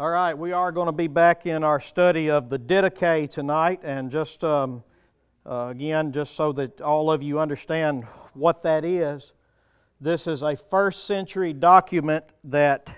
[0.00, 3.80] All right, we are going to be back in our study of the Didache tonight,
[3.82, 4.82] and just um,
[5.44, 9.34] uh, again, just so that all of you understand what that is,
[10.00, 12.96] this is a first century document that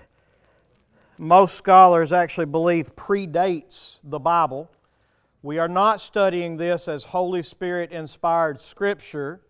[1.17, 4.71] most scholars actually believe predates the Bible.
[5.41, 9.41] We are not studying this as Holy Spirit inspired scripture.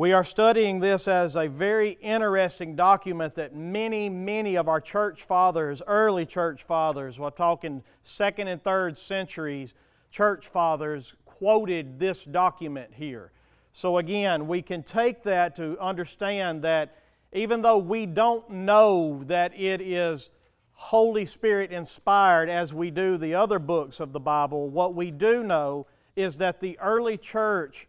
[0.00, 5.24] We are studying this as a very interesting document that many, many of our church
[5.24, 9.74] fathers, early church fathers, we're talking second and third centuries,
[10.10, 13.30] church fathers quoted this document here.
[13.74, 16.96] So, again, we can take that to understand that
[17.34, 20.30] even though we don't know that it is
[20.72, 25.42] Holy Spirit inspired as we do the other books of the Bible, what we do
[25.42, 25.86] know
[26.16, 27.86] is that the early church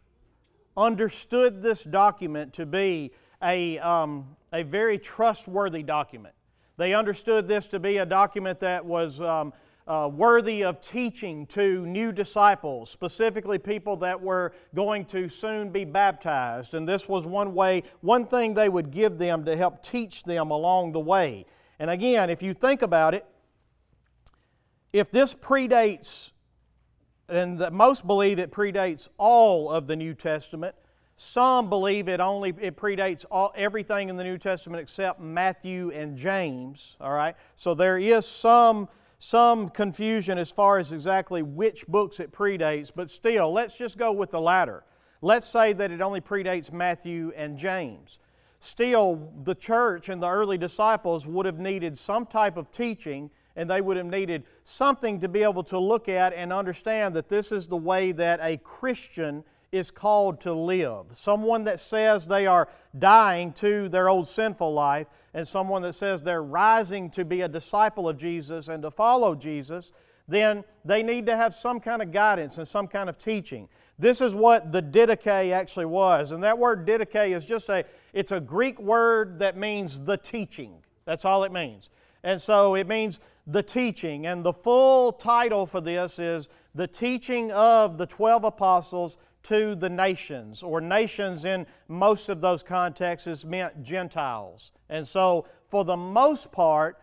[0.77, 3.11] understood this document to be
[3.43, 6.33] a, um, a very trustworthy document.
[6.77, 9.53] They understood this to be a document that was um,
[9.87, 15.85] uh, worthy of teaching to new disciples, specifically people that were going to soon be
[15.85, 16.73] baptized.
[16.73, 20.51] And this was one way, one thing they would give them to help teach them
[20.51, 21.45] along the way.
[21.79, 23.25] And again, if you think about it,
[24.93, 26.31] if this predates
[27.31, 30.75] and the, most believe it predates all of the New Testament.
[31.15, 36.17] Some believe it only it predates all, everything in the New Testament except Matthew and
[36.17, 36.97] James.
[36.99, 42.31] All right, so there is some some confusion as far as exactly which books it
[42.31, 44.83] predates, but still, let's just go with the latter.
[45.21, 48.17] Let's say that it only predates Matthew and James.
[48.59, 53.69] Still, the church and the early disciples would have needed some type of teaching and
[53.69, 57.51] they would have needed something to be able to look at and understand that this
[57.51, 61.05] is the way that a Christian is called to live.
[61.13, 66.21] Someone that says they are dying to their old sinful life, and someone that says
[66.21, 69.93] they're rising to be a disciple of Jesus and to follow Jesus,
[70.27, 73.69] then they need to have some kind of guidance and some kind of teaching.
[73.97, 76.31] This is what the didache actually was.
[76.31, 80.73] And that word didache is just a it's a Greek word that means the teaching.
[81.05, 81.89] That's all it means.
[82.23, 83.19] And so it means
[83.51, 84.25] the teaching.
[84.25, 89.89] And the full title for this is The Teaching of the Twelve Apostles to the
[89.89, 94.71] Nations, or nations in most of those contexts is meant Gentiles.
[94.87, 96.99] And so, for the most part,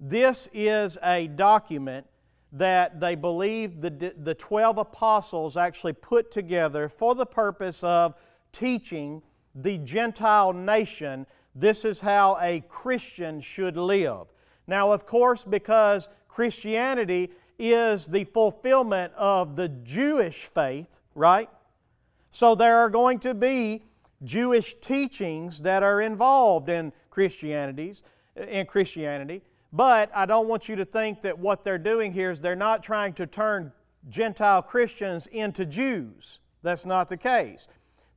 [0.00, 2.06] this is a document
[2.52, 8.14] that they believe the, the 12 apostles actually put together for the purpose of
[8.52, 9.22] teaching
[9.54, 11.26] the Gentile nation
[11.58, 14.26] this is how a Christian should live.
[14.66, 21.48] Now, of course, because Christianity is the fulfillment of the Jewish faith, right?
[22.30, 23.82] So there are going to be
[24.24, 28.02] Jewish teachings that are involved in Christianities,
[28.36, 29.42] in Christianity.
[29.72, 32.82] But I don't want you to think that what they're doing here is they're not
[32.82, 33.72] trying to turn
[34.08, 36.40] Gentile Christians into Jews.
[36.62, 37.68] That's not the case.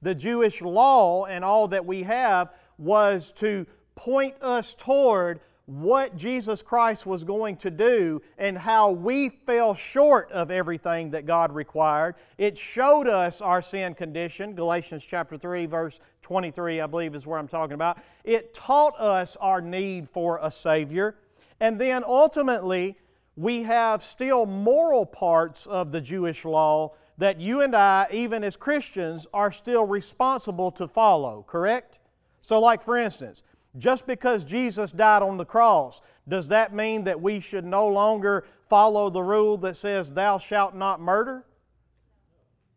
[0.01, 6.63] The Jewish law and all that we have was to point us toward what Jesus
[6.63, 12.15] Christ was going to do and how we fell short of everything that God required.
[12.39, 14.55] It showed us our sin condition.
[14.55, 17.99] Galatians chapter 3 verse 23 I believe is where I'm talking about.
[18.23, 21.17] It taught us our need for a savior.
[21.59, 22.97] And then ultimately
[23.35, 28.57] we have still moral parts of the Jewish law that you and I even as
[28.57, 31.99] Christians are still responsible to follow, correct?
[32.41, 33.43] So like for instance,
[33.77, 38.45] just because Jesus died on the cross, does that mean that we should no longer
[38.67, 41.45] follow the rule that says, Thou shalt not murder?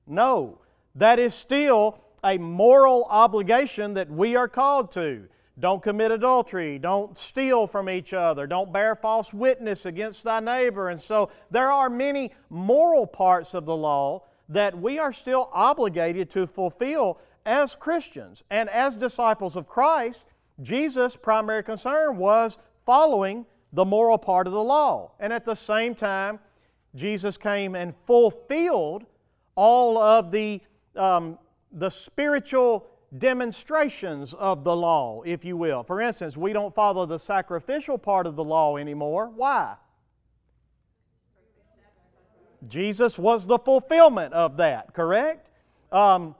[0.06, 0.58] No.
[0.94, 5.28] That is still a moral obligation that we are called to.
[5.58, 6.78] Don't commit adultery.
[6.78, 8.46] Don't steal from each other.
[8.46, 10.88] Don't bear false witness against thy neighbor.
[10.88, 16.30] And so there are many moral parts of the law that we are still obligated
[16.30, 18.42] to fulfill as Christians.
[18.50, 20.26] And as disciples of Christ,
[20.60, 25.12] Jesus' primary concern was following the moral part of the law.
[25.18, 26.38] And at the same time,
[26.94, 29.06] Jesus came and fulfilled
[29.54, 30.60] all of the,
[30.94, 31.38] um,
[31.72, 32.86] the spiritual
[33.18, 35.82] demonstrations of the law, if you will.
[35.82, 39.30] For instance, we don't follow the sacrificial part of the law anymore.
[39.34, 39.76] Why?
[42.68, 45.50] Jesus was the fulfillment of that, correct?
[45.90, 46.34] Um,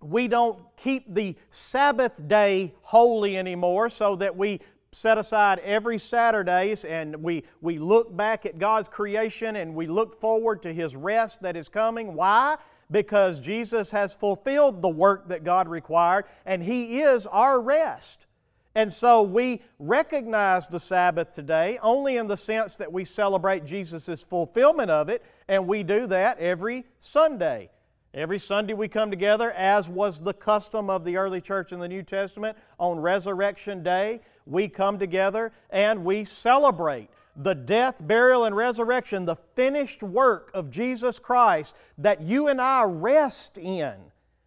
[0.00, 4.60] we don't keep the Sabbath day holy anymore so that we
[4.92, 10.18] set aside every Saturdays and we, we look back at God's creation and we look
[10.18, 12.14] forward to His rest that is coming.
[12.14, 12.56] Why?
[12.90, 18.26] Because Jesus has fulfilled the work that God required and He is our rest.
[18.74, 24.22] And so we recognize the Sabbath today only in the sense that we celebrate Jesus'
[24.22, 27.70] fulfillment of it, and we do that every Sunday.
[28.12, 31.86] Every Sunday we come together, as was the custom of the early church in the
[31.86, 38.56] New Testament, on Resurrection Day, we come together and we celebrate the death, burial, and
[38.56, 43.94] resurrection, the finished work of Jesus Christ that you and I rest in.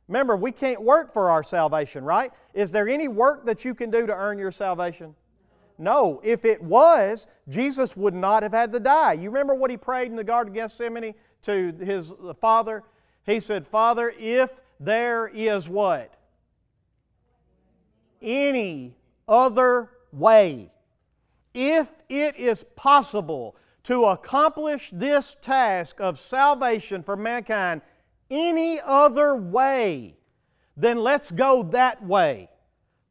[0.09, 2.33] Remember, we can't work for our salvation, right?
[2.53, 5.15] Is there any work that you can do to earn your salvation?
[5.77, 6.19] No.
[6.21, 9.13] If it was, Jesus would not have had to die.
[9.13, 12.11] You remember what he prayed in the Garden of Gethsemane to his
[12.41, 12.83] Father?
[13.25, 16.13] He said, Father, if there is what?
[18.21, 18.95] Any
[19.27, 20.71] other way.
[21.53, 27.81] If it is possible to accomplish this task of salvation for mankind
[28.29, 30.15] any other way,
[30.75, 32.49] then let's go that way.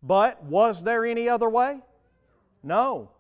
[0.03, 1.81] But was there any other way?
[2.63, 3.11] No.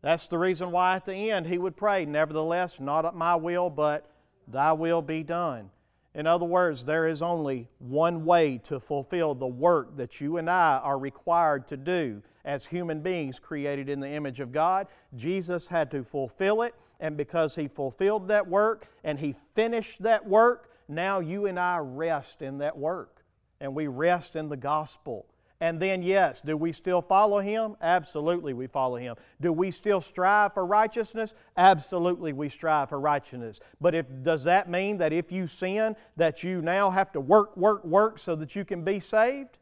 [0.00, 3.68] That's the reason why at the end he would pray, Nevertheless, not at my will,
[3.68, 4.08] but
[4.46, 5.70] thy will be done.
[6.18, 10.50] In other words, there is only one way to fulfill the work that you and
[10.50, 14.88] I are required to do as human beings created in the image of God.
[15.14, 20.26] Jesus had to fulfill it, and because He fulfilled that work and He finished that
[20.26, 23.22] work, now you and I rest in that work
[23.60, 25.24] and we rest in the gospel.
[25.60, 27.76] And then, yes, do we still follow Him?
[27.82, 29.16] Absolutely, we follow Him.
[29.40, 31.34] Do we still strive for righteousness?
[31.56, 33.58] Absolutely, we strive for righteousness.
[33.80, 37.56] But if, does that mean that if you sin, that you now have to work,
[37.56, 39.58] work, work so that you can be saved?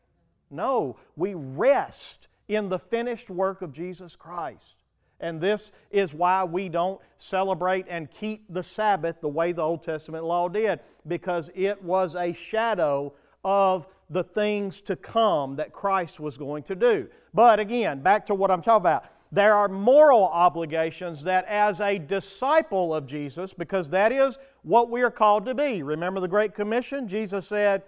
[0.51, 4.77] No, we rest in the finished work of Jesus Christ.
[5.19, 9.83] And this is why we don't celebrate and keep the Sabbath the way the Old
[9.83, 16.21] Testament law did, because it was a shadow of the things to come that Christ
[16.21, 17.09] was going to do.
[17.35, 19.07] But again, back to what I'm talking about.
[19.33, 25.03] There are moral obligations that, as a disciple of Jesus, because that is what we
[25.03, 25.83] are called to be.
[25.83, 27.09] Remember the Great Commission?
[27.09, 27.83] Jesus said,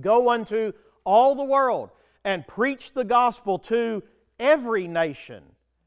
[0.00, 0.72] Go unto
[1.04, 1.90] all the world
[2.24, 4.02] and preach the gospel to
[4.40, 5.42] every nation.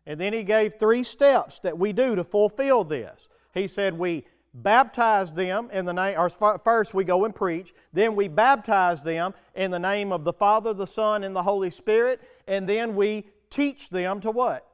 [0.05, 3.27] And then he gave three steps that we do to fulfill this.
[3.53, 8.15] He said we baptize them in the name, or first we go and preach, then
[8.15, 12.21] we baptize them in the name of the Father, the Son, and the Holy Spirit,
[12.47, 14.67] and then we teach them to what?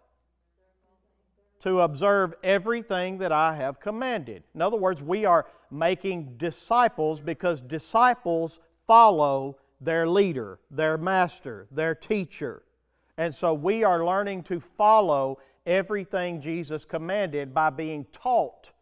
[1.62, 4.44] To observe everything that I have commanded.
[4.54, 11.96] In other words, we are making disciples because disciples follow their leader, their master, their
[11.96, 12.64] teacher.
[13.18, 18.73] And so we are learning to follow everything Jesus commanded by being taught.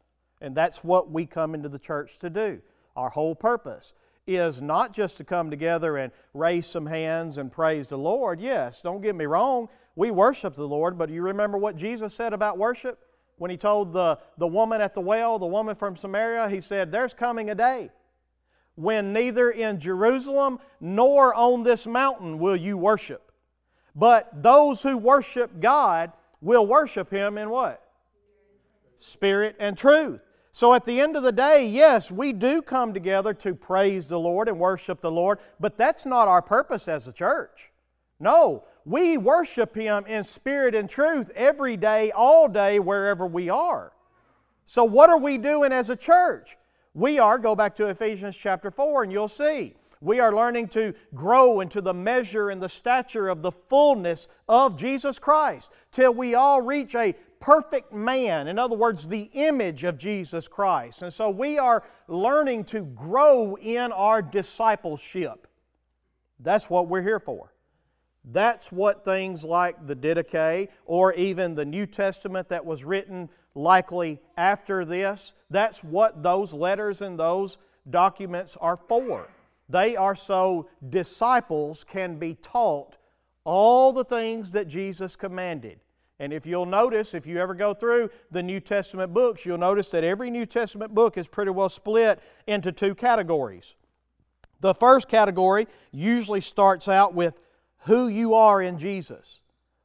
[0.42, 2.62] And that's what we come into the church to do.
[2.96, 3.94] Our whole purpose
[4.28, 8.40] is not just to come together and raise some hands and praise the Lord.
[8.42, 12.34] Yes, don't get me wrong, we worship the Lord, but you remember what Jesus said
[12.34, 13.00] about worship?
[13.38, 16.92] When he told the, the woman at the well, the woman from Samaria, he said,
[16.92, 17.90] There's coming a day
[18.76, 23.32] when neither in Jerusalem nor on this mountain will you worship
[23.96, 27.84] but those who worship God will worship Him in what?
[28.98, 30.22] Spirit and truth.
[30.52, 34.20] So at the end of the day, yes, we do come together to praise the
[34.20, 37.72] Lord and worship the Lord, but that's not our purpose as a church.
[38.20, 43.94] No, we worship Him in spirit and truth every day, all day, wherever we are.
[44.66, 46.58] So, what are we doing as a church?
[46.94, 49.76] We are, go back to Ephesians chapter 4 and you'll see.
[50.02, 54.76] We are learning to grow into the measure and the stature of the fullness of
[54.76, 58.48] Jesus Christ till we all reach a perfect man.
[58.48, 61.04] In other words, the image of Jesus Christ.
[61.04, 65.48] And so we are learning to grow in our discipleship.
[66.40, 67.54] That's what we're here for.
[68.26, 74.20] That's what things like the Didache or even the New Testament that was written likely
[74.38, 77.58] after this, that's what those letters and those
[77.90, 79.28] documents are for.
[79.72, 82.98] They are so disciples can be taught
[83.46, 85.80] all the things that Jesus commanded.
[86.20, 89.90] And if you'll notice, if you ever go through the New Testament books, you'll notice
[89.90, 93.76] that every New Testament book is pretty well split into two categories.
[94.60, 97.40] The first category usually starts out with
[97.86, 99.42] who you are in Jesus,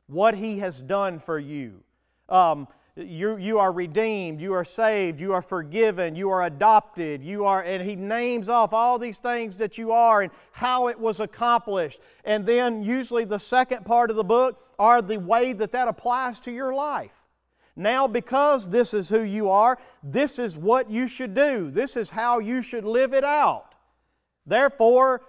[0.08, 1.84] what He has done for you.
[2.28, 7.44] Um, you, you are redeemed, you are saved, you are forgiven, you are adopted, you
[7.44, 11.20] are, and he names off all these things that you are and how it was
[11.20, 12.00] accomplished.
[12.24, 16.40] And then, usually, the second part of the book are the way that that applies
[16.40, 17.22] to your life.
[17.76, 22.08] Now, because this is who you are, this is what you should do, this is
[22.08, 23.74] how you should live it out.
[24.46, 25.20] Therefore,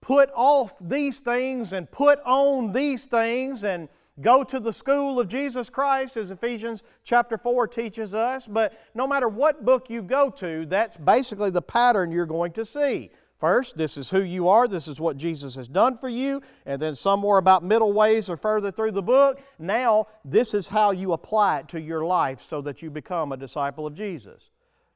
[0.00, 5.28] put off these things and put on these things and go to the school of
[5.28, 8.46] Jesus Christ, as Ephesians chapter 4 teaches us.
[8.46, 12.64] But no matter what book you go to, that's basically the pattern you're going to
[12.64, 13.10] see.
[13.40, 16.80] First, this is who you are, this is what Jesus has done for you, and
[16.80, 21.14] then somewhere about middle ways or further through the book, now this is how you
[21.14, 24.50] apply it to your life so that you become a disciple of Jesus.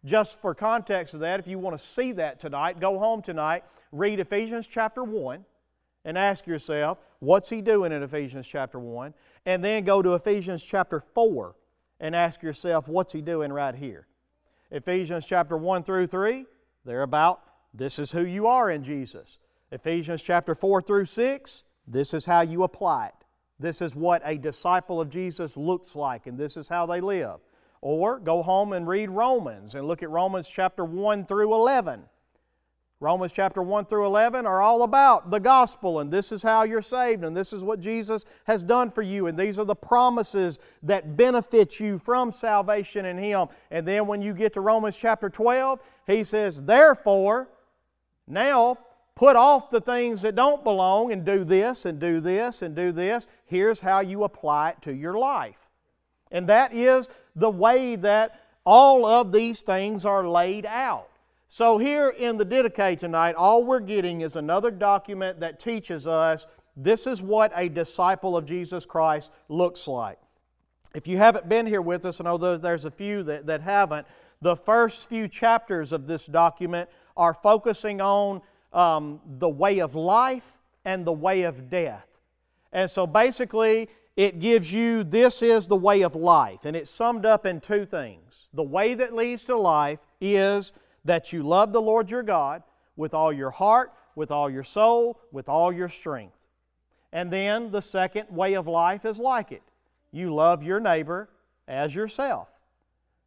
[0.04, 3.64] Just for context of that, if you want to see that tonight, go home tonight,
[3.92, 5.42] read Ephesians chapter 1,
[6.04, 9.14] and ask yourself, what's he doing in Ephesians chapter 1?
[9.46, 11.54] And then go to Ephesians chapter 4
[12.00, 14.06] and ask yourself, what's he doing right here?
[14.70, 16.46] Ephesians chapter 1 through 3,
[16.84, 17.42] they're about
[17.72, 19.38] this is who you are in Jesus.
[19.70, 23.14] Ephesians chapter 4 through 6, this is how you apply it.
[23.58, 27.40] This is what a disciple of Jesus looks like, and this is how they live.
[27.80, 32.04] Or go home and read Romans and look at Romans chapter 1 through 11.
[33.04, 36.80] Romans chapter 1 through 11 are all about the gospel, and this is how you're
[36.80, 40.58] saved, and this is what Jesus has done for you, and these are the promises
[40.82, 43.48] that benefit you from salvation in Him.
[43.70, 47.50] And then when you get to Romans chapter 12, he says, Therefore,
[48.26, 48.78] now,
[49.14, 52.90] put off the things that don't belong and do this and do this and do
[52.90, 53.28] this.
[53.44, 55.68] Here's how you apply it to your life.
[56.32, 61.10] And that is the way that all of these things are laid out.
[61.56, 66.48] So, here in the Didache tonight, all we're getting is another document that teaches us
[66.76, 70.18] this is what a disciple of Jesus Christ looks like.
[70.96, 74.04] If you haven't been here with us, and although there's a few that, that haven't,
[74.42, 78.42] the first few chapters of this document are focusing on
[78.72, 82.08] um, the way of life and the way of death.
[82.72, 87.24] And so basically, it gives you this is the way of life, and it's summed
[87.24, 88.48] up in two things.
[88.52, 90.72] The way that leads to life is
[91.04, 92.62] that you love the Lord your God
[92.96, 96.36] with all your heart, with all your soul, with all your strength.
[97.12, 99.62] And then the second way of life is like it
[100.10, 101.28] you love your neighbor
[101.66, 102.48] as yourself.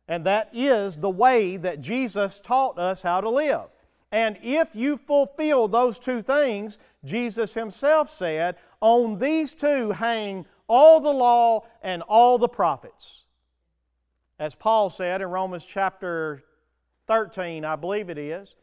[0.08, 3.68] And that is the way that Jesus taught us how to live.
[4.10, 11.02] And if you fulfill those two things, Jesus Himself said, on these two hang all
[11.02, 13.26] the law and all the prophets.
[14.40, 16.44] As Paul said in Romans chapter
[17.08, 18.56] 13, I believe it is,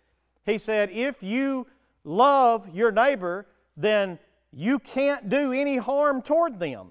[0.45, 1.67] he said, if you
[2.05, 3.47] love your neighbor,
[3.77, 4.19] then
[4.53, 6.89] you can't do any harm toward them.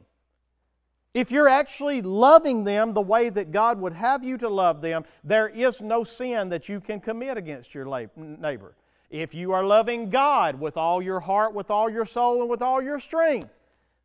[1.14, 5.06] If you're actually loving them the way that God would have you to love them,
[5.24, 7.86] there is no sin that you can commit against your
[8.18, 8.76] neighbor.
[9.12, 12.64] If you are loving God with all your heart, with all your soul, and with
[12.64, 13.60] all your strength,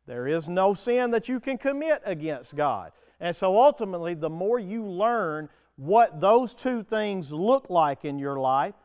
[0.05, 2.91] there is no sin that you can commit against God.
[3.19, 8.37] And so ultimately, the more you learn what those two things look like in your
[8.37, 8.75] life,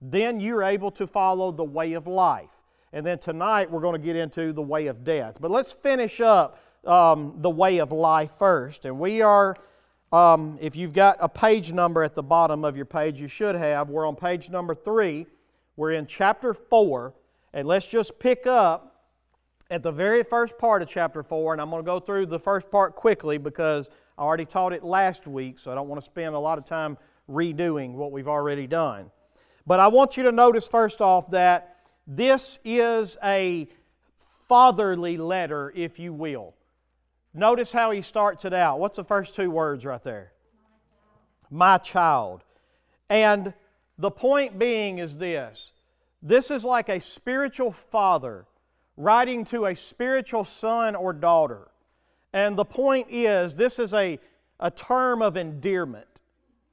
[0.00, 2.62] then you're able to follow the way of life.
[2.92, 5.38] And then tonight, we're going to get into the way of death.
[5.40, 8.84] But let's finish up um, the way of life first.
[8.84, 9.56] And we are,
[10.12, 13.56] um, if you've got a page number at the bottom of your page, you should
[13.56, 13.90] have.
[13.90, 15.26] We're on page number three.
[15.74, 17.14] We're in chapter four.
[17.52, 19.08] And let's just pick up
[19.70, 21.52] at the very first part of chapter four.
[21.52, 24.84] And I'm going to go through the first part quickly because I already taught it
[24.84, 28.28] last week, so I don't want to spend a lot of time redoing what we've
[28.28, 29.10] already done.
[29.66, 33.68] But I want you to notice, first off, that this is a
[34.48, 36.54] fatherly letter, if you will.
[37.32, 38.78] Notice how he starts it out.
[38.78, 40.32] What's the first two words right there?
[41.50, 42.44] My child.
[43.08, 43.54] And
[43.98, 45.72] the point being is this
[46.22, 48.46] this is like a spiritual father
[48.96, 51.68] writing to a spiritual son or daughter.
[52.34, 54.18] And the point is, this is a,
[54.58, 56.08] a term of endearment.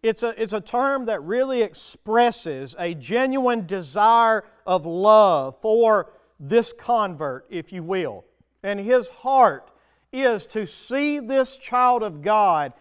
[0.01, 6.73] It's a, it's a term that really expresses a genuine desire of love for this
[6.73, 8.25] convert, if you will.
[8.63, 9.69] And his heart
[10.11, 12.73] is to see this child of God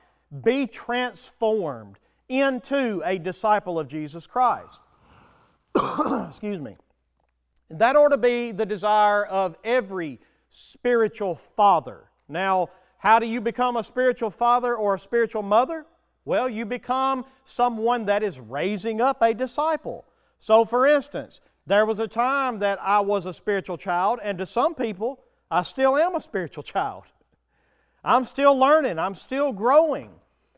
[0.43, 1.99] be transformed
[2.31, 4.81] into a disciple of Jesus Christ.
[6.31, 6.79] Excuse me.
[7.69, 10.19] That ought to be the desire of every
[10.49, 12.10] spiritual father.
[12.31, 15.87] Now, how do you become a spiritual father or a spiritual mother?
[16.25, 20.05] Well, you become someone that is raising up a disciple.
[20.39, 24.47] So, for instance, there was a time that I was a spiritual child, and to
[24.47, 25.21] some people,
[25.51, 27.05] I still am a spiritual child.
[28.05, 30.11] I'm still learning, I'm still growing.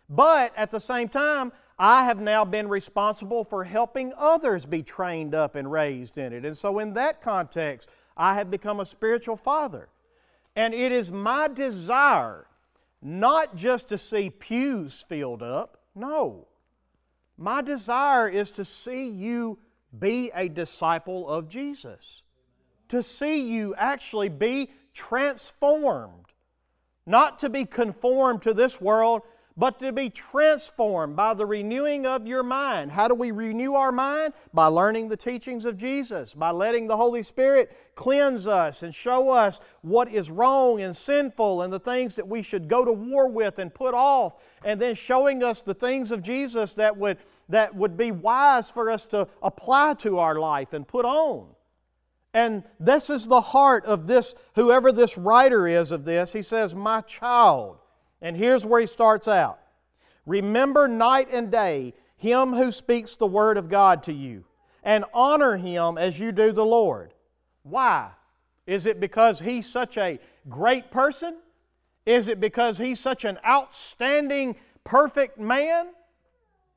[0.08, 5.34] But at the same time, I have now been responsible for helping others be trained
[5.34, 6.44] up and raised in it.
[6.44, 9.88] And so, in that context, I have become a spiritual father.
[10.54, 12.46] And it is my desire
[13.02, 16.46] not just to see pews filled up, no.
[17.36, 19.58] My desire is to see you
[19.98, 22.22] be a disciple of Jesus,
[22.88, 26.26] to see you actually be transformed.
[27.04, 29.22] Not to be conformed to this world,
[29.56, 32.90] but to be transformed by the renewing of your mind.
[32.90, 34.34] How do we renew our mind?
[34.52, 39.30] By learning the teachings of Jesus, by letting the Holy Spirit cleanse us and show
[39.30, 43.28] us what is wrong and sinful and the things that we should go to war
[43.28, 47.18] with and put off, and then showing us the things of Jesus that would,
[47.48, 51.48] that would be wise for us to apply to our life and put on.
[52.34, 56.32] And this is the heart of this, whoever this writer is of this.
[56.32, 57.78] He says, My child.
[58.22, 59.58] And here's where he starts out
[60.24, 64.44] Remember night and day him who speaks the word of God to you,
[64.84, 67.12] and honor him as you do the Lord.
[67.64, 68.10] Why?
[68.64, 71.38] Is it because he's such a great person?
[72.06, 75.88] Is it because he's such an outstanding, perfect man?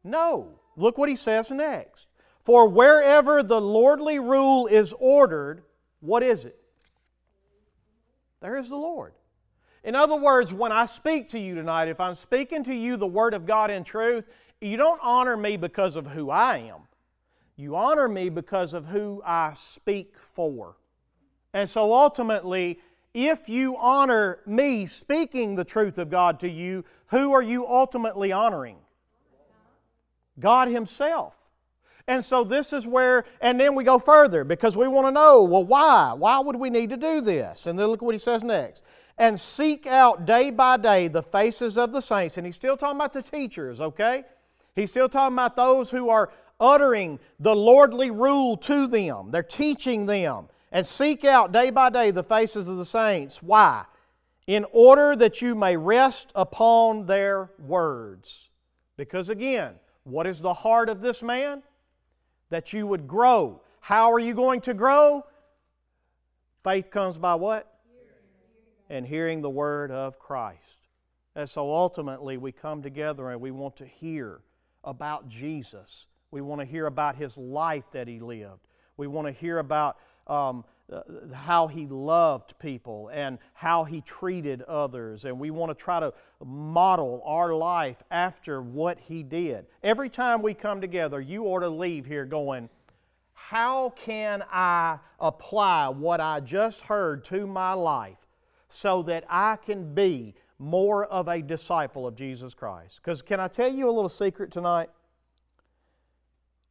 [0.04, 0.60] No.
[0.76, 2.10] Look what he says next.
[2.44, 5.64] For wherever the lordly rule is ordered,
[6.00, 6.60] what is it?
[8.42, 9.14] There is the Lord.
[9.86, 13.06] In other words, when I speak to you tonight, if I'm speaking to you the
[13.06, 14.26] Word of God in truth,
[14.60, 16.82] you don't honor me because of who I am.
[17.56, 20.76] You honor me because of who I speak for.
[21.54, 22.80] And so ultimately,
[23.14, 28.32] if you honor me speaking the truth of God to you, who are you ultimately
[28.32, 28.78] honoring?
[30.40, 31.52] God Himself.
[32.08, 35.44] And so this is where, and then we go further because we want to know,
[35.44, 36.14] well, why?
[36.14, 37.68] Why would we need to do this?
[37.68, 38.84] And then look what he says next
[39.18, 42.38] and seek out day by day the faces of the saints.
[42.38, 44.24] And he's still talking about the teachers, okay?
[44.76, 49.32] He's still talking about those who are uttering the lordly rule to them.
[49.32, 50.48] They're teaching them.
[50.72, 53.42] And seek out day by day the faces of the saints.
[53.42, 53.86] Why?
[54.48, 58.50] In order that you may rest upon their words.
[58.98, 61.64] Because again, what is the heart of this man?
[62.50, 63.62] That you would grow.
[63.80, 65.26] How are you going to grow?
[66.64, 67.75] Faith comes by what?
[68.90, 70.88] And hearing the word of Christ.
[71.36, 74.42] And so ultimately, we come together and we want to hear
[74.84, 76.08] about Jesus.
[76.32, 78.68] We want to hear about his life that he lived.
[78.98, 81.02] We want to hear about um, uh,
[81.34, 85.26] how he loved people and how he treated others.
[85.26, 89.66] And we want to try to model our life after what he did.
[89.84, 92.70] Every time we come together, you ought to leave here going,
[93.34, 98.26] How can I apply what I just heard to my life?
[98.70, 103.00] So that I can be more of a disciple of Jesus Christ.
[103.04, 104.90] Because can I tell you a little secret tonight?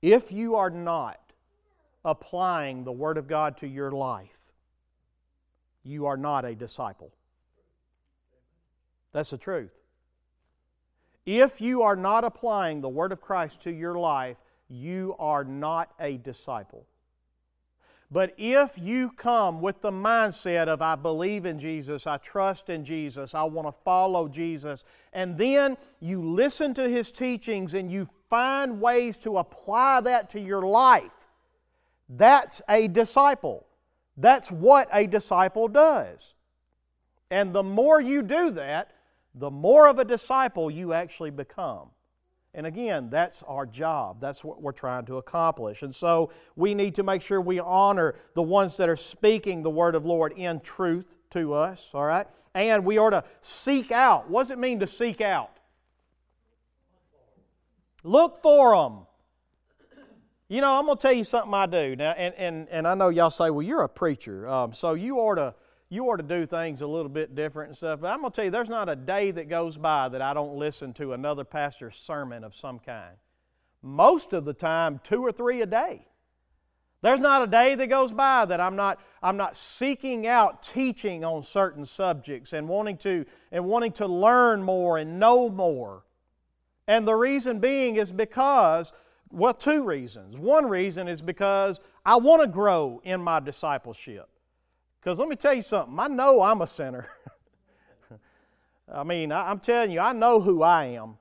[0.01, 1.21] If you are not
[2.05, 4.53] applying the Word of God to your life,
[5.83, 7.13] you are not a disciple.
[9.13, 9.73] That's the truth.
[11.27, 14.37] If you are not applying the Word of Christ to your life,
[14.69, 16.87] you are not a disciple.
[18.15, 22.85] But if you come with the mindset of, I believe in Jesus, I trust in
[22.85, 28.09] Jesus, I want to follow Jesus, and then you listen to His teachings and you
[28.31, 31.27] find ways to apply that to your life,
[32.09, 33.67] that's a disciple.
[34.17, 36.35] That's what a disciple does.
[37.33, 38.93] And the more you do that,
[39.35, 41.89] the more of a disciple you actually become.
[42.55, 44.21] And again, that's our job.
[44.21, 45.83] That's what we're trying to accomplish.
[45.83, 49.71] And so we need to make sure we honor the ones that are speaking the
[49.71, 52.29] word of Lord in truth to us, all right?
[52.55, 54.31] And we are to seek out.
[54.31, 55.51] What does it mean to seek out?
[58.05, 59.07] Look for them.
[60.49, 61.97] You know, I'm going to tell you something I do.
[61.97, 65.17] Now, and, and, and I know y'all say, well, you're a preacher, um, so you
[65.17, 65.55] ought to
[65.95, 68.01] you are to do things a little bit different and stuff.
[68.01, 70.35] But I'm going to tell you, there's not a day that goes by that I
[70.35, 73.17] don't listen to another pastor's sermon of some kind.
[73.81, 76.07] Most of the time, two or three a day.
[77.01, 81.23] There's not a day that goes by that I'm not, I'm not seeking out teaching
[81.23, 86.05] on certain subjects and wanting, to, and wanting to learn more and know more.
[86.89, 88.95] And the reason being is because,
[89.31, 90.37] well, two reasons.
[90.37, 94.29] One reason is because I want to grow in my discipleship.
[95.05, 97.09] Because let me tell you something, I know I'm a sinner.
[98.93, 101.19] I mean, I'm telling you, I know who I am.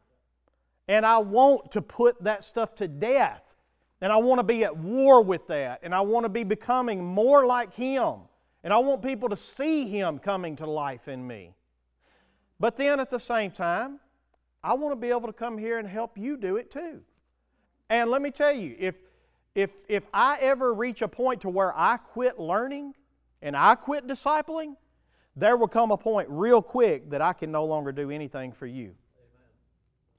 [0.87, 3.43] And I want to put that stuff to death.
[3.99, 5.81] And I want to be at war with that.
[5.83, 8.19] And I want to be becoming more like Him.
[8.63, 11.53] And I want people to see Him coming to life in me.
[12.61, 13.99] But then at the same time,
[14.63, 17.01] I want to be able to come here and help you do it too.
[17.89, 18.95] And let me tell you, if,
[19.55, 22.93] if, if I ever reach a point to where I quit learning,
[23.43, 24.75] and I quit discipling,
[25.35, 28.65] there will come a point real quick that I can no longer do anything for
[28.65, 28.95] you.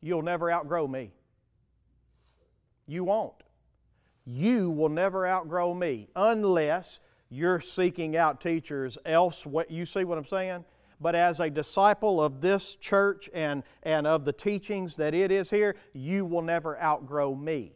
[0.01, 1.11] You'll never outgrow me.
[2.87, 3.43] You won't.
[4.25, 9.45] You will never outgrow me unless you're seeking out teachers else.
[9.45, 10.65] What you see what I'm saying?
[11.01, 15.51] but as a disciple of this church and, and of the teachings that it is
[15.51, 17.73] here, you will never outgrow me.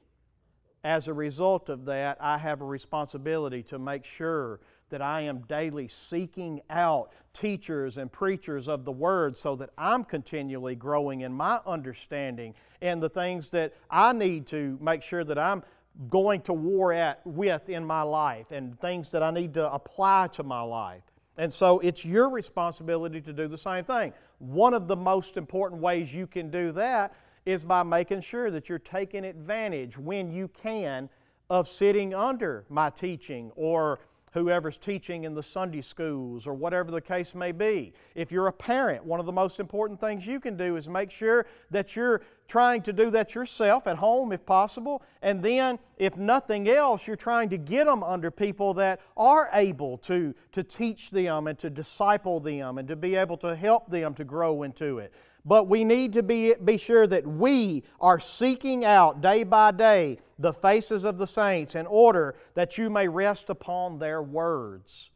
[0.84, 5.40] As a result of that, I have a responsibility to make sure that I am
[5.40, 11.32] daily seeking out teachers and preachers of the Word so that I'm continually growing in
[11.32, 15.62] my understanding and the things that I need to make sure that I'm
[16.08, 20.28] going to war at with in my life and things that I need to apply
[20.32, 21.02] to my life.
[21.36, 24.12] And so it's your responsibility to do the same thing.
[24.38, 27.14] One of the most important ways you can do that
[27.46, 31.08] is by making sure that you're taking advantage when you can
[31.48, 34.00] of sitting under my teaching or
[34.32, 37.92] whoever's teaching in the Sunday schools or whatever the case may be.
[38.14, 41.10] If you're a parent, one of the most important things you can do is make
[41.10, 45.02] sure that you're trying to do that yourself at home if possible.
[45.22, 49.98] And then, if nothing else, you're trying to get them under people that are able
[49.98, 54.14] to, to teach them and to disciple them and to be able to help them
[54.14, 55.12] to grow into it.
[55.44, 60.18] But we need to be, be sure that we are seeking out day by day
[60.38, 65.10] the faces of the saints in order that you may rest upon their words.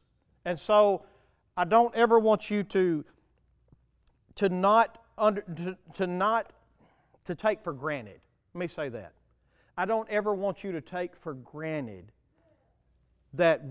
[0.45, 1.05] And so
[1.57, 3.05] I don't ever want you to,
[4.37, 6.53] to not under, to, to not
[7.25, 8.21] to take for granted.
[8.55, 9.13] Let me say that.
[9.77, 12.13] I don't ever want you to take for granted
[13.35, 13.63] that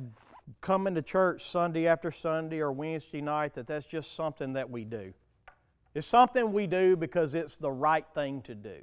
[0.60, 4.84] coming to church Sunday after Sunday or Wednesday night that that's just something that we
[4.84, 5.14] do.
[5.94, 8.78] It's something we do because it's the right thing to do.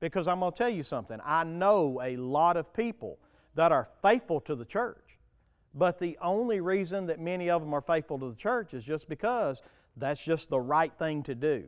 [0.00, 1.18] Because I'm going to tell you something.
[1.24, 3.18] I know a lot of people
[3.54, 5.18] that are faithful to the church,
[5.74, 9.08] but the only reason that many of them are faithful to the church is just
[9.08, 9.62] because
[9.96, 11.64] that's just the right thing to do.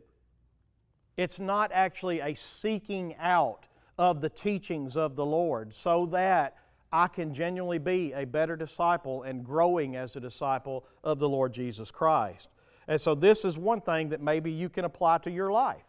[1.16, 3.66] It's not actually a seeking out
[3.98, 6.57] of the teachings of the Lord so that
[6.92, 11.53] I can genuinely be a better disciple and growing as a disciple of the Lord
[11.53, 12.48] Jesus Christ.
[12.87, 15.83] And so, this is one thing that maybe you can apply to your life.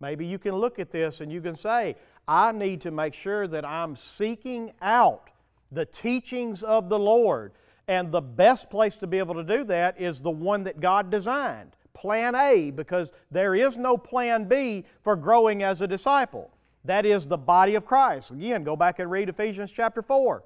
[0.00, 3.46] Maybe you can look at this and you can say, I need to make sure
[3.46, 5.30] that I'm seeking out
[5.70, 7.52] the teachings of the Lord.
[7.86, 11.10] And the best place to be able to do that is the one that God
[11.10, 16.50] designed, plan A, because there is no plan B for growing as a disciple.
[16.86, 18.30] That is the body of Christ.
[18.30, 20.42] Again, go back and read Ephesians chapter 4.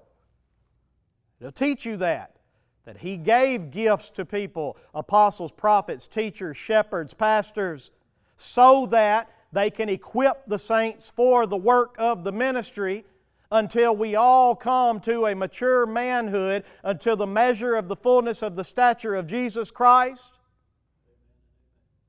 [1.40, 2.32] It'll teach you that
[2.84, 7.90] that He gave gifts to people apostles, prophets, teachers, shepherds, pastors
[8.36, 13.04] so that they can equip the saints for the work of the ministry
[13.50, 18.56] until we all come to a mature manhood, until the measure of the fullness of
[18.56, 20.33] the stature of Jesus Christ.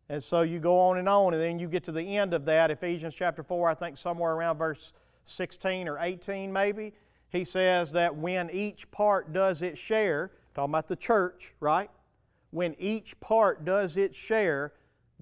[0.10, 2.46] And so you go on and on, and then you get to the end of
[2.46, 6.94] that, Ephesians chapter 4, I think somewhere around verse 16 or 18 maybe.
[7.30, 11.92] He says that when each part does its share, Talking about the church, right?
[12.52, 14.72] When each part does its share,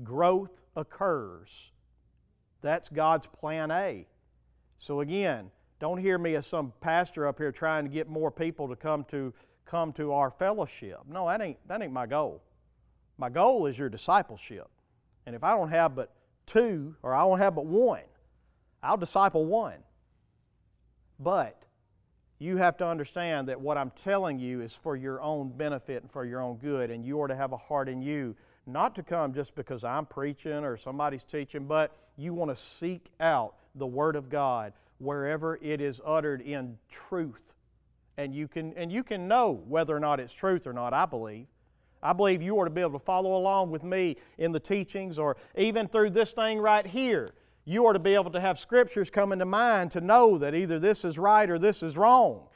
[0.04, 1.72] growth occurs.
[2.62, 4.08] That's God's plan A.
[4.78, 8.68] So again, don't hear me as some pastor up here trying to get more people
[8.68, 9.34] to come to
[9.66, 11.00] come to our fellowship.
[11.10, 12.44] No, that ain't that ain't my goal.
[13.24, 14.68] My goal is your discipleship.
[15.26, 16.12] And if I don't have but
[16.46, 18.02] two or I don't have but one,
[18.84, 19.78] I'll disciple one.
[21.18, 21.64] But
[22.38, 26.12] you have to understand that what I'm telling you is for your own benefit and
[26.12, 29.04] for your own good, and you are to have a heart in you, not to
[29.04, 33.88] come just because I'm preaching or somebody's teaching, but you want to seek out the
[33.88, 37.54] Word of God wherever it is uttered in truth.
[38.18, 41.06] And you can, and you can know whether or not it's truth or not, I
[41.06, 41.48] believe.
[42.04, 45.18] I believe you are to be able to follow along with me in the teachings
[45.18, 47.34] or even through this thing right here
[47.66, 50.80] you are to be able to have scriptures come into mind to know that either
[50.80, 52.48] this is right or this is wrong.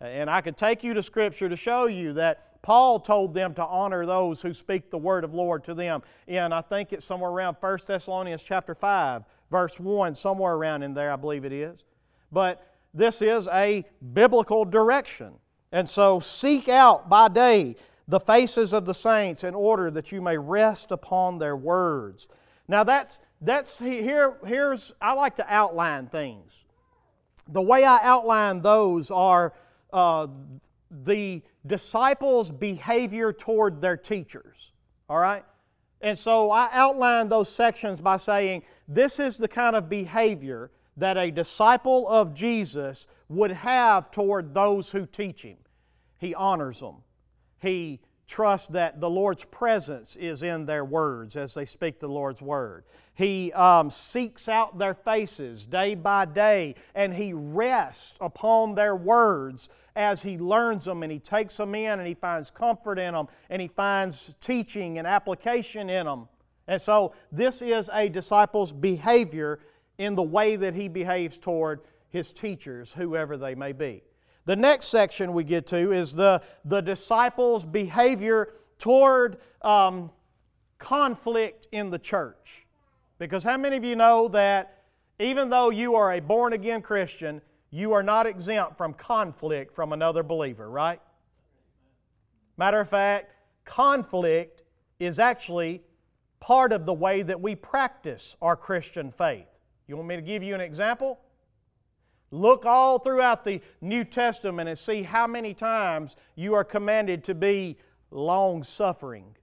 [0.00, 3.64] And I could take you to scripture to show you that Paul told them to
[3.64, 6.02] honor those who speak the word of Lord to them.
[6.28, 10.94] And I think it's somewhere around 1 Thessalonians chapter 5, verse 1, somewhere around in
[10.94, 11.84] there, I believe it is.
[12.30, 15.32] But this is a biblical direction.
[15.72, 17.76] And so seek out by day
[18.08, 22.28] the faces of the saints in order that you may rest upon their words.
[22.68, 26.64] Now that's that's here here's I like to outline things.
[27.48, 29.52] The way I outline those are
[29.92, 30.28] uh,
[30.90, 34.72] the disciples' behavior toward their teachers.
[35.08, 35.44] All right?
[36.00, 41.16] And so I outline those sections by saying this is the kind of behavior that
[41.16, 45.56] a disciple of Jesus would have toward those who teach him.
[46.18, 46.96] He honors them.
[47.62, 52.42] He trusts that the Lord's presence is in their words as they speak the Lord's
[52.42, 52.84] word.
[53.14, 59.68] He um, seeks out their faces day by day and he rests upon their words
[59.94, 63.28] as he learns them and he takes them in and he finds comfort in them
[63.50, 66.28] and he finds teaching and application in them.
[66.66, 69.58] And so, this is a disciple's behavior
[69.98, 74.02] in the way that he behaves toward his teachers, whoever they may be.
[74.44, 80.10] The next section we get to is the, the disciples' behavior toward um,
[80.78, 82.66] conflict in the church.
[83.18, 84.82] Because how many of you know that
[85.20, 89.92] even though you are a born again Christian, you are not exempt from conflict from
[89.92, 91.00] another believer, right?
[92.56, 94.62] Matter of fact, conflict
[94.98, 95.82] is actually
[96.40, 99.46] part of the way that we practice our Christian faith.
[99.86, 101.20] You want me to give you an example?
[102.32, 107.34] Look all throughout the New Testament and see how many times you are commanded to
[107.34, 107.76] be
[108.10, 109.36] long suffering.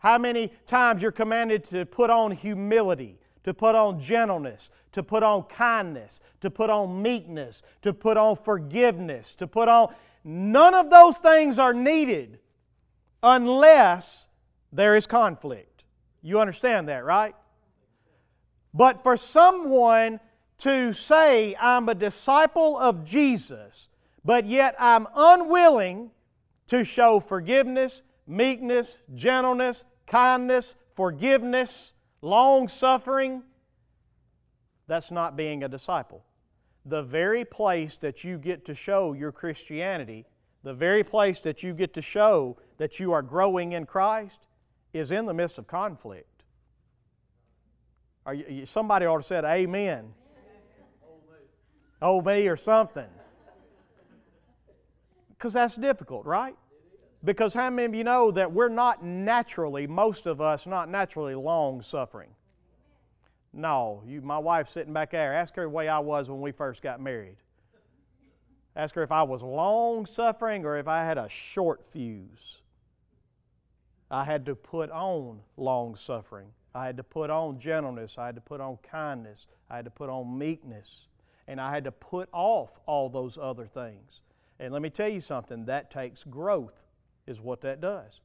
[0.00, 5.22] How many times you're commanded to put on humility, to put on gentleness, to put
[5.22, 9.94] on kindness, to put on meekness, to put on forgiveness, to put on.
[10.24, 12.40] None of those things are needed
[13.22, 14.26] unless
[14.72, 15.84] there is conflict.
[16.20, 17.34] You understand that, right?
[18.72, 20.18] But for someone
[20.64, 23.90] to say, I'm a disciple of Jesus,
[24.24, 26.10] but yet I'm unwilling
[26.68, 33.42] to show forgiveness, meekness, gentleness, kindness, forgiveness, long suffering,
[34.86, 36.24] that's not being a disciple.
[36.86, 40.24] The very place that you get to show your Christianity,
[40.62, 44.46] the very place that you get to show that you are growing in Christ,
[44.94, 46.42] is in the midst of conflict.
[48.32, 50.14] You, somebody ought to say amen
[52.02, 53.08] me or something.
[55.30, 56.56] Because that's difficult, right?
[57.22, 61.34] Because how many of you know that we're not naturally, most of us, not naturally
[61.34, 62.30] long suffering?
[63.52, 65.32] No, you, my wife's sitting back there.
[65.32, 67.36] Ask her the way I was when we first got married.
[68.76, 72.62] Ask her if I was long suffering or if I had a short fuse.
[74.10, 76.48] I had to put on long suffering.
[76.74, 78.18] I had to put on gentleness.
[78.18, 79.46] I had to put on kindness.
[79.70, 81.06] I had to put on meekness
[81.46, 84.22] and I had to put off all those other things.
[84.58, 86.82] And let me tell you something, that takes growth,
[87.26, 88.20] is what that does.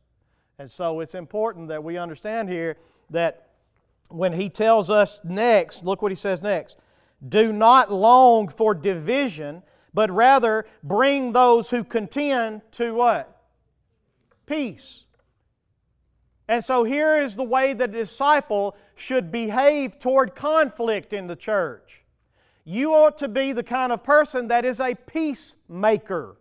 [0.57, 2.77] And so it's important that we understand here
[3.09, 3.49] that
[4.09, 6.77] when he tells us next, look what he says next
[7.27, 9.61] do not long for division,
[9.93, 13.41] but rather bring those who contend to what?
[14.45, 15.03] Peace.
[16.47, 21.98] And so here is the way the disciple should behave toward conflict in the church.
[22.71, 26.35] You ought to be the kind of person that is a peacemaker,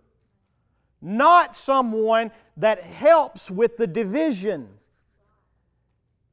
[1.00, 4.68] not someone that helps with the division.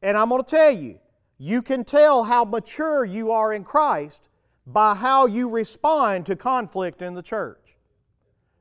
[0.02, 1.00] And I'm going to tell you,
[1.38, 4.28] you can tell how mature you are in Christ
[4.68, 7.78] by how you respond to conflict in the church.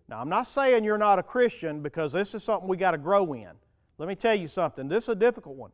[0.08, 2.98] Now, I'm not saying you're not a Christian because this is something we got to
[2.98, 3.50] grow in.
[3.98, 4.86] Let me tell you something.
[4.86, 5.72] This is a difficult one.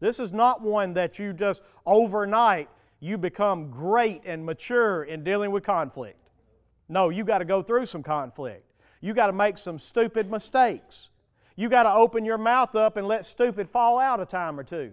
[0.00, 2.70] This is not one that you just overnight
[3.04, 6.30] you become great and mature in dealing with conflict.
[6.88, 8.64] No, you got to go through some conflict.
[9.02, 11.10] You got to make some stupid mistakes.
[11.54, 14.64] You got to open your mouth up and let stupid fall out a time or
[14.64, 14.92] two.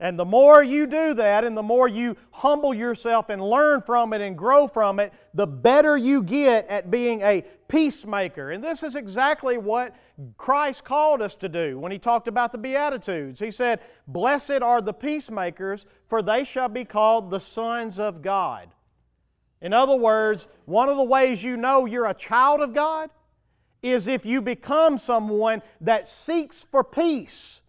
[0.00, 4.14] And the more you do that and the more you humble yourself and learn from
[4.14, 8.50] it and grow from it, the better you get at being a peacemaker.
[8.50, 9.94] And this is exactly what
[10.38, 13.40] Christ called us to do when He talked about the Beatitudes.
[13.40, 18.70] He said, Blessed are the peacemakers, for they shall be called the sons of God.
[19.60, 23.10] In other words, one of the ways you know you're a child of God
[23.82, 27.59] is if you become someone that seeks for peace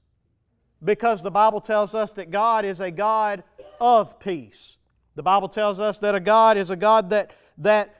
[0.83, 3.43] because the Bible tells us that God is a God
[3.79, 4.77] of peace.
[5.15, 7.95] The Bible tells us that a God is a God that, that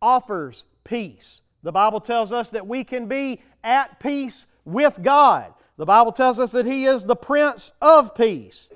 [0.00, 1.42] offers peace.
[1.62, 5.52] The Bible tells us that we can be at peace with God.
[5.76, 8.70] The Bible tells us that He is the Prince of Peace.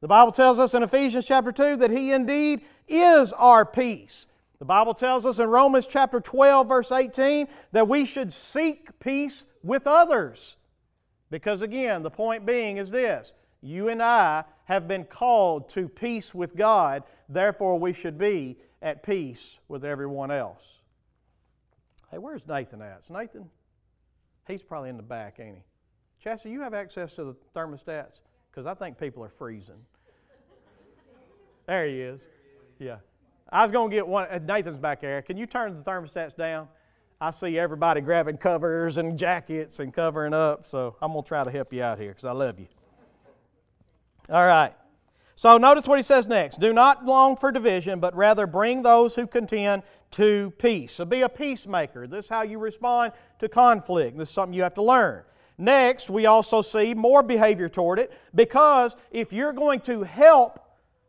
[0.00, 4.26] The Bible tells us in Ephesians chapter 2 that He indeed is our peace.
[4.58, 9.46] The Bible tells us in Romans chapter 12, verse 18, that we should seek peace
[9.62, 10.56] with others.
[11.30, 16.34] Because again, the point being is this you and I have been called to peace
[16.34, 20.80] with God, therefore, we should be at peace with everyone else.
[22.10, 23.00] Hey, where's Nathan at?
[23.00, 23.50] Is Nathan?
[24.48, 26.28] He's probably in the back, ain't he?
[26.28, 28.20] Chassie, you have access to the thermostats?
[28.50, 29.80] Because I think people are freezing.
[31.66, 32.26] There he is.
[32.78, 32.96] Yeah.
[33.52, 34.26] I was going to get one.
[34.28, 35.22] Uh, Nathan's back there.
[35.22, 36.68] Can you turn the thermostats down?
[37.22, 41.44] I see everybody grabbing covers and jackets and covering up, so I'm going to try
[41.44, 42.66] to help you out here because I love you.
[44.30, 44.72] All right.
[45.34, 46.60] So notice what he says next.
[46.60, 50.92] Do not long for division, but rather bring those who contend to peace.
[50.92, 52.06] So be a peacemaker.
[52.06, 54.16] This is how you respond to conflict.
[54.16, 55.22] This is something you have to learn.
[55.58, 60.58] Next, we also see more behavior toward it because if you're going to help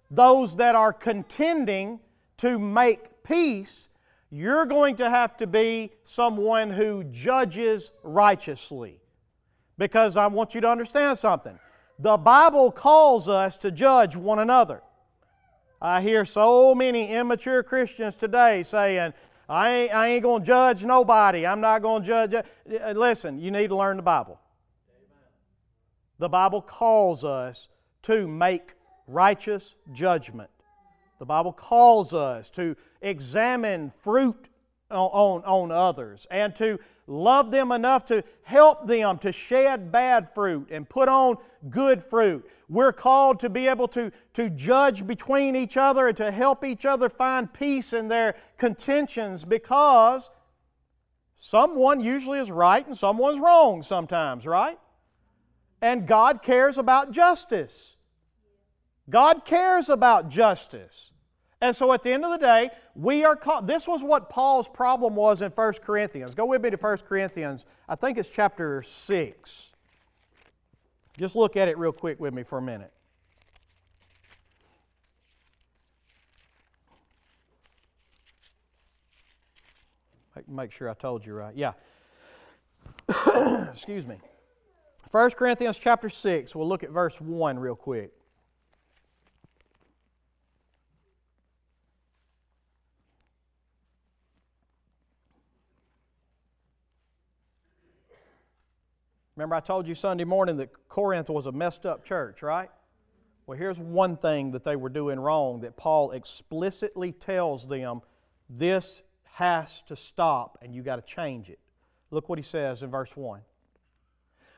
[0.10, 2.02] those that are contending
[2.38, 3.88] to make peace,
[4.32, 9.02] you're going to have to be someone who judges righteously.
[9.78, 11.60] Because I want you to understand something.
[12.00, 14.82] The Bible calls us to judge one another.
[15.82, 19.14] I hear so many immature Christians today saying,
[19.50, 21.46] I ain't, I ain't going to judge nobody.
[21.46, 22.46] I'm not going to judge.
[22.96, 24.40] Listen, you need to learn the Bible.
[26.20, 27.68] The Bible calls us
[28.04, 28.76] to make
[29.08, 30.50] righteous judgment.
[31.22, 34.50] The Bible calls us to examine fruit
[34.90, 40.70] on, on, others and to love them enough to help them to shed bad fruit
[40.72, 41.38] and put on
[41.70, 42.50] good fruit.
[42.68, 46.88] We're called to be able to, to judge between each other and to help each
[46.88, 50.32] other find peace in their contentions because
[51.38, 54.80] someone usually is right and someone's wrong sometimes, right?
[55.84, 57.96] And God cares about justice.
[59.08, 61.11] God cares about justice.
[61.62, 63.68] And so at the end of the day, we are called.
[63.68, 66.34] This was what Paul's problem was in 1 Corinthians.
[66.34, 67.68] Go with me to 1 Corinthians.
[67.88, 69.72] I think it's chapter 6.
[71.20, 72.92] Just look at it real quick with me for a minute.
[80.48, 81.56] Make sure I told you right.
[81.56, 81.74] Yeah.
[83.72, 84.16] Excuse me.
[85.12, 86.56] 1 Corinthians chapter 6.
[86.56, 88.12] We'll look at verse 1 real quick.
[99.42, 102.70] Remember, I told you Sunday morning that Corinth was a messed up church, right?
[103.48, 108.02] Well, here's one thing that they were doing wrong that Paul explicitly tells them
[108.48, 109.02] this
[109.34, 111.58] has to stop and you got to change it.
[112.12, 113.42] Look what he says in verse 1.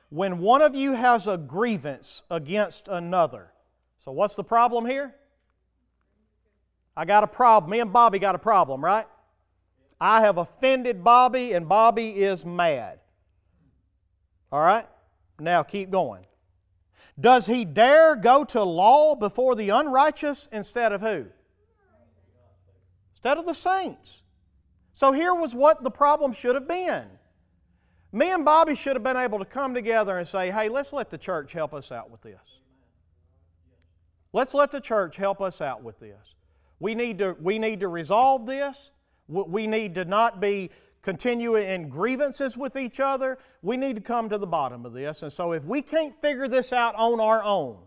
[0.10, 3.54] When one of you has a grievance against another,
[4.04, 5.16] so what's the problem here?
[6.98, 7.72] I got a problem.
[7.72, 9.08] Me and Bobby got a problem, right?
[10.02, 13.00] I have offended Bobby and Bobby is mad.
[14.54, 14.88] All right?
[15.40, 16.28] Now keep going.
[17.20, 21.26] Does he dare go to law before the unrighteous instead of who?
[23.16, 24.22] Instead of the saints.
[24.94, 27.06] So here was what the problem should have been.
[28.12, 31.10] Me and Bobby should have been able to come together and say, hey, let's let
[31.10, 32.62] the church help us out with this.
[34.34, 36.36] Let's let the church help us out with this.
[36.80, 38.92] We need to, we need to resolve this.
[39.28, 40.70] We need to not be
[41.04, 45.22] continue in grievances with each other, we need to come to the bottom of this.
[45.22, 47.78] And so, if we can't figure this out on our own,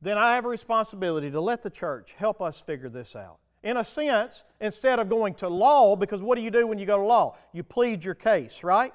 [0.00, 3.38] then I have a responsibility to let the church help us figure this out.
[3.62, 6.86] In a sense, instead of going to law, because what do you do when you
[6.86, 7.36] go to law?
[7.52, 8.92] You plead your case, right?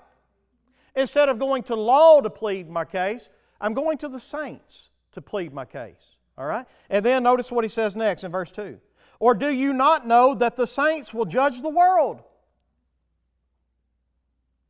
[0.96, 3.30] Instead of going to law to plead my case,
[3.62, 6.18] I'm going to the saints to plead my case.
[6.38, 6.66] All right?
[6.90, 8.78] And then notice what he says next in verse 2.
[9.20, 12.22] Or do you not know that the saints will judge the world?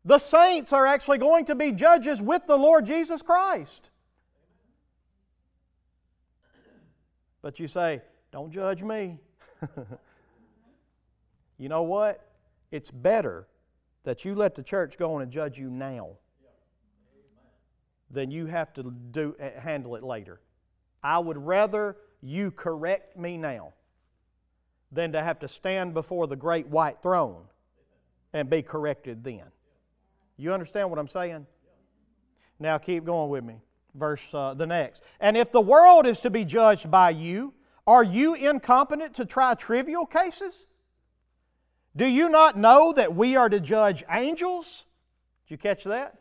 [0.07, 3.89] The saints are actually going to be judges with the Lord Jesus Christ.
[7.41, 9.19] But you say, don't judge me.
[11.57, 12.25] you know what?
[12.71, 13.47] It's better
[14.05, 16.11] that you let the church go on and judge you now
[18.09, 20.39] than you have to do, eh, handle it later.
[21.03, 23.73] I would rather you correct me now
[24.89, 27.43] than to have to stand before the great white throne
[28.31, 29.43] and be corrected then.
[30.37, 31.45] You understand what I'm saying?
[32.59, 33.55] Now keep going with me.
[33.93, 35.03] Verse uh, the next.
[35.19, 37.53] And if the world is to be judged by you,
[37.85, 40.67] are you incompetent to try trivial cases?
[41.95, 44.85] Do you not know that we are to judge angels?
[45.47, 46.19] Did you catch that?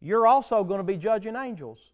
[0.00, 1.92] You're also going to be judging angels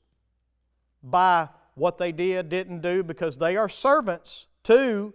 [1.02, 5.14] by what they did, didn't do, because they are servants to,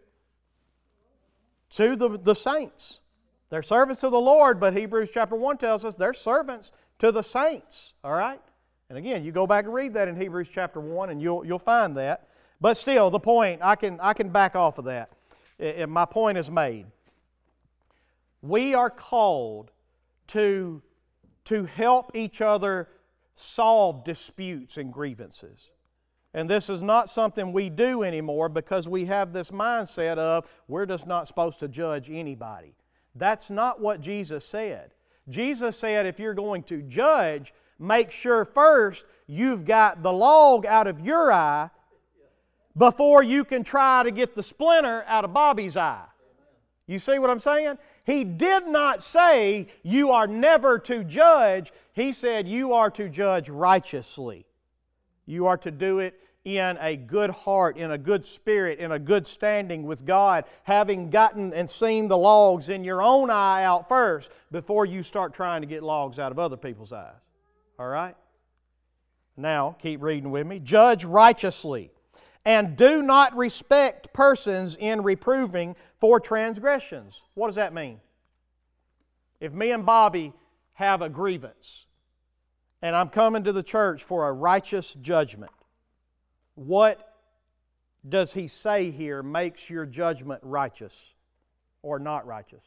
[1.72, 3.02] to the, the saints.
[3.50, 7.24] They're servants to the Lord, but Hebrews chapter 1 tells us they're servants to the
[7.24, 7.94] saints.
[8.04, 8.42] All right?
[8.90, 11.60] And again, you go back and read that in Hebrews chapter 1 and you'll, you'll
[11.60, 12.28] find that.
[12.62, 15.10] But still, the point, I can, I can back off of that.
[15.90, 16.86] My point is made.
[18.42, 19.72] We are called
[20.28, 20.82] to,
[21.46, 22.90] to help each other
[23.36, 25.72] solve disputes and grievances.
[26.34, 30.86] And this is not something we do anymore because we have this mindset of we're
[30.86, 32.76] just not supposed to judge anybody.
[33.16, 34.92] That's not what Jesus said.
[35.28, 40.88] Jesus said if you're going to judge, make sure first you've got the log out
[40.88, 41.70] of your eye
[42.78, 46.06] before you can try to get the splinter out of Bobby's eye.
[46.88, 47.78] You see what I'm saying?
[48.06, 51.72] He did not say you are never to judge.
[51.94, 54.48] He said you are to judge righteously.
[55.28, 59.00] You are to do it in a good heart, in a good spirit, in a
[59.00, 63.90] good standing with God, having gotten and seen the logs in your own eye out
[63.90, 67.14] first before you start trying to get logs out of other people's eyes.
[67.78, 68.16] All right?
[69.36, 70.60] Now, keep reading with me.
[70.60, 71.92] Judge righteously,
[72.46, 77.22] and do not respect persons in reproving for transgressions.
[77.36, 78.00] What does that mean?
[79.40, 80.34] If me and Bobby
[80.74, 81.86] have a grievance,
[82.82, 85.52] and I'm coming to the church for a righteous judgment,
[86.60, 87.16] what
[88.08, 91.14] does he say here makes your judgment righteous
[91.82, 92.64] or not righteous?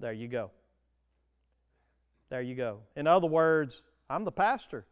[0.00, 0.50] There you go.
[2.30, 2.78] There you go.
[2.96, 4.86] In other words, I'm the pastor.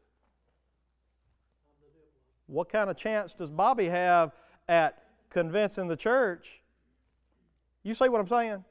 [2.48, 4.32] What kind of chance does Bobby have
[4.68, 6.60] at convincing the church?
[7.82, 8.62] You see what I'm saying?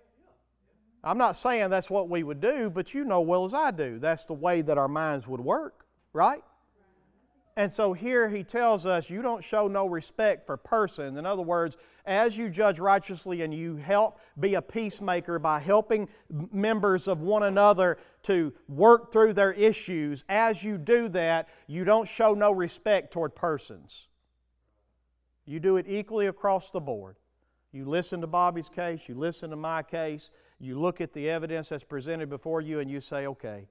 [1.04, 3.98] I'm not saying that's what we would do, but you know well as I do.
[3.98, 6.44] That's the way that our minds would work, right?
[7.60, 11.18] And so here he tells us you don't show no respect for persons.
[11.18, 16.08] In other words, as you judge righteously and you help be a peacemaker by helping
[16.54, 22.08] members of one another to work through their issues, as you do that, you don't
[22.08, 24.08] show no respect toward persons.
[25.46, 27.18] You do it equally across the board.
[27.74, 31.68] You listen to Bobby's case, you listen to my case, you look at the evidence
[31.68, 33.68] that's presented before you, and you say, okay,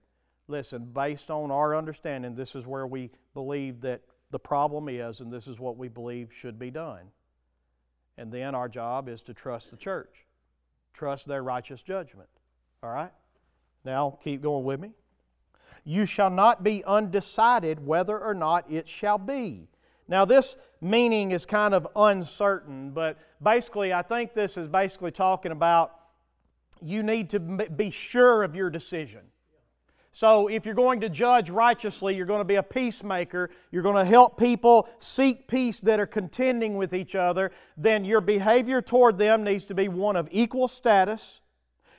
[0.49, 5.33] listen, based on our understanding, this is where we believe that the problem is, and
[5.33, 7.11] this is what we believe should be done.
[8.17, 10.27] And then our job is to trust the church,
[10.93, 12.29] trust their righteous judgment.
[12.83, 13.13] All right?
[13.85, 14.91] Now, keep going with me.
[15.85, 19.69] You shall not be undecided whether or not it shall be.
[20.09, 25.53] Now, this meaning is kind of uncertain, but basically, I think this is basically talking
[25.53, 25.95] about
[26.83, 29.21] you need to be sure of your decision.
[30.19, 34.05] So, if you're going to judge righteously, you're going to be a peacemaker, you're going
[34.05, 39.17] to help people seek peace that are contending with each other, then your behavior toward
[39.17, 41.41] them needs to be one of equal status,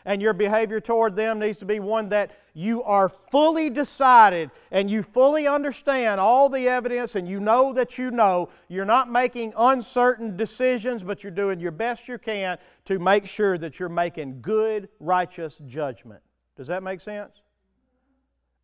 [0.03, 4.91] and your behavior toward them needs to be one that you are fully decided and
[4.91, 8.49] you fully understand all the evidence and you know that you know.
[8.67, 13.57] You're not making uncertain decisions, but you're doing your best you can to make sure
[13.59, 16.21] that you're making good, righteous judgment.
[16.57, 17.43] Does that make sense?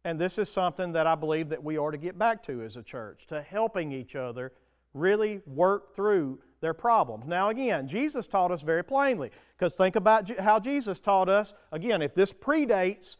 [0.05, 2.77] And this is something that I believe that we are to get back to as
[2.77, 4.53] a church, to helping each other
[4.93, 7.25] really work through their problems.
[7.25, 11.55] Now, again, Jesus taught us very plainly, because think about how Jesus taught us.
[11.71, 13.17] Again, if this predates,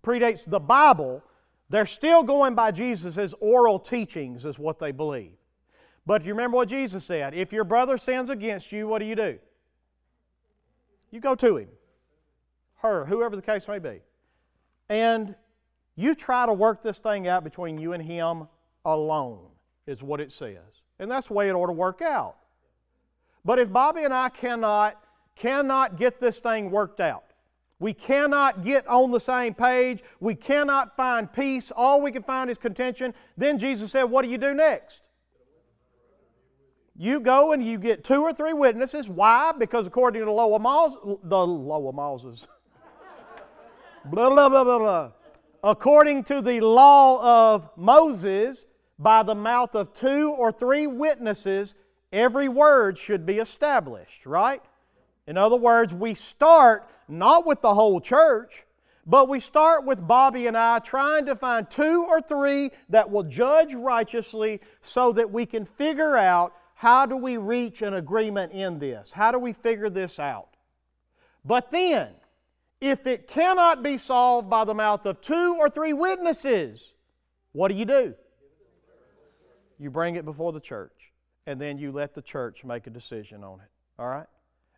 [0.00, 1.22] predates the Bible,
[1.68, 5.32] they're still going by Jesus' oral teachings, is what they believe.
[6.06, 7.34] But you remember what Jesus said?
[7.34, 9.38] If your brother sins against you, what do you do?
[11.10, 11.68] You go to him,
[12.76, 14.00] her, whoever the case may be.
[14.88, 15.34] And
[15.96, 18.48] you try to work this thing out between you and him
[18.84, 19.46] alone,
[19.86, 20.82] is what it says.
[20.98, 22.36] And that's the way it ought to work out.
[23.44, 25.00] But if Bobby and I cannot,
[25.36, 27.24] cannot get this thing worked out,
[27.78, 32.50] we cannot get on the same page, we cannot find peace, all we can find
[32.50, 35.02] is contention, then Jesus said, What do you do next?
[36.96, 39.08] You go and you get two or three witnesses.
[39.08, 39.52] Why?
[39.58, 42.46] Because according to the of Moses, the of Moses,
[44.04, 45.10] blah, blah, blah, blah, blah
[45.64, 48.66] according to the law of Moses,
[48.98, 51.74] by the mouth of two or three witnesses,
[52.12, 54.62] every word should be established, right?
[55.26, 58.66] In other words, we start not with the whole church,
[59.06, 63.22] but we start with Bobby and I trying to find two or three that will
[63.22, 68.78] judge righteously so that we can figure out how do we reach an agreement in
[68.78, 69.12] this?
[69.12, 70.48] How do we figure this out?
[71.44, 72.10] But then,
[72.84, 76.92] if it cannot be solved by the mouth of two or three witnesses,
[77.52, 78.14] what do you do?
[79.78, 81.12] You bring it before the church,
[81.46, 83.68] and then you let the church make a decision on it.
[83.98, 84.26] All right?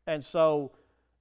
[0.07, 0.73] And so,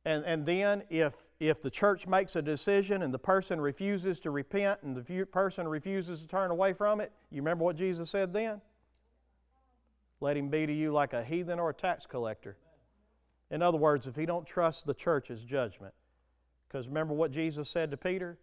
[0.05, 4.31] and, and then if, if the church makes a decision and the person refuses to
[4.31, 8.33] repent and the person refuses to turn away from it, you remember what Jesus said
[8.33, 8.61] then?
[10.21, 12.57] Let him be to you like a heathen or a tax collector.
[13.51, 15.93] In other words, if he don't trust the church's judgment,
[16.75, 18.37] because remember what Jesus said to Peter?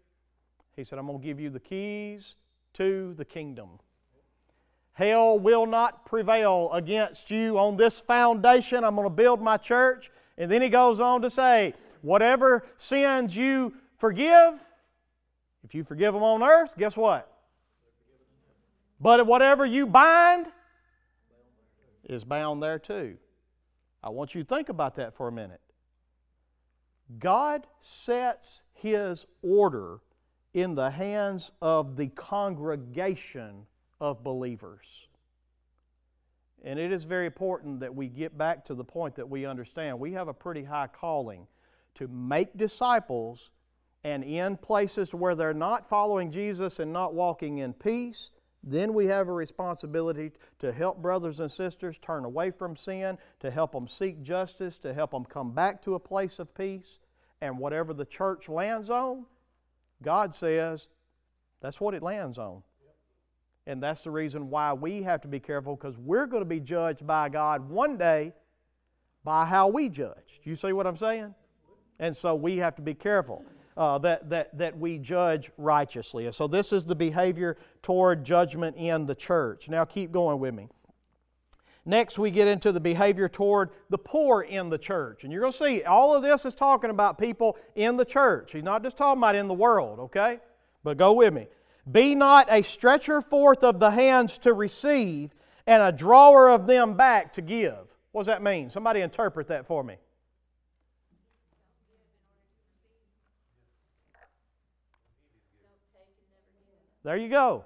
[0.75, 2.37] He said, I'm going to give you the keys
[2.73, 3.79] to the kingdom.
[4.95, 8.85] Hell will not prevail against you on this foundation.
[8.85, 13.37] I'm going to build my church, And then he goes on to say, whatever sins
[13.37, 14.65] you forgive,
[15.63, 17.31] if you forgive them on earth, guess what?
[18.99, 20.47] But whatever you bind
[22.05, 23.19] is bound there too.
[24.03, 25.61] I want you to think about that for a minute.
[27.19, 30.01] God sets His order
[30.55, 33.67] in the hands of the congregation
[34.01, 35.09] of believers.
[36.65, 39.99] And it is very important that we get back to the point that we understand
[39.99, 41.47] we have a pretty high calling
[41.95, 43.51] to make disciples
[44.05, 48.31] and in places where they're not following Jesus and not walking in peace,
[48.65, 53.51] then we have a responsibility to help brothers and sisters turn away from sin, to
[53.51, 57.01] help them seek justice, to help them come back to a place of peace.
[57.41, 59.27] And whatever the church lands on,
[60.01, 60.89] God says
[61.61, 62.63] that's what it lands on.
[63.67, 66.61] And that's the reason why we have to be careful because we're going to be
[66.61, 68.33] judged by God one day
[69.25, 70.41] by how we judge.
[70.45, 71.35] You see what I'm saying?
[71.99, 73.45] And so we have to be careful
[73.77, 76.27] uh, that, that, that we judge righteously.
[76.27, 79.69] And so this is the behavior toward judgment in the church.
[79.69, 80.69] Now keep going with me.
[81.85, 85.25] Next, we get into the behavior toward the poor in the church.
[85.25, 88.53] And you're going to see all of this is talking about people in the church.
[88.53, 90.39] He's not just talking about in the world, okay?
[90.85, 91.49] But go with me.
[91.91, 95.35] Be not a stretcher forth of the hands to receive
[95.67, 97.79] and a drawer of them back to give.
[98.13, 98.71] What does that mean?
[98.71, 99.97] Somebody interpret that for me.
[107.05, 107.65] There you go.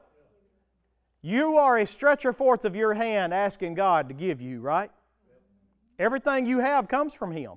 [1.22, 4.90] You are a stretcher forth of your hand asking God to give you, right?
[5.98, 7.54] Everything you have comes from Him.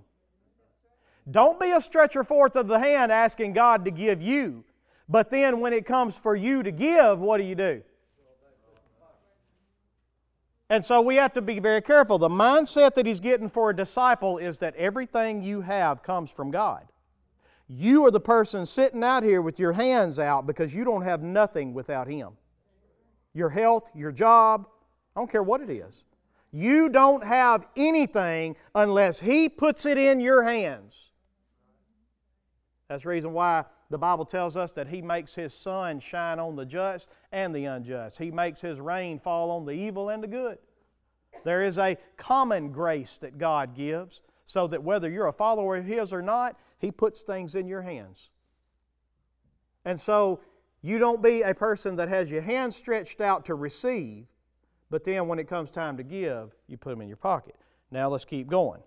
[1.30, 4.64] Don't be a stretcher forth of the hand asking God to give you.
[5.08, 7.84] But then when it comes for you to give, what do you do?
[10.72, 12.20] And so we have to be very careful.
[12.20, 16.52] The mindset that he's getting for a disciple is that everything you have comes from
[16.52, 16.86] God.
[17.72, 21.22] You are the person sitting out here with your hands out because you don't have
[21.22, 22.32] nothing without Him.
[23.34, 24.68] Your health, your job,
[25.16, 26.04] I don't care what it is.
[26.52, 31.12] You don't have anything unless He puts it in your hands.
[32.88, 36.56] That's the reason why the Bible tells us that He makes His sun shine on
[36.56, 38.18] the just and the unjust.
[38.18, 40.58] He makes His rain fall on the evil and the good.
[41.44, 45.86] There is a common grace that God gives so that whether you're a follower of
[45.86, 48.30] His or not, he puts things in your hands.
[49.86, 50.42] And so
[50.82, 54.26] you don't be a person that has your hands stretched out to receive,
[54.90, 57.56] but then when it comes time to give, you put them in your pocket.
[57.92, 58.82] Now let's keep going.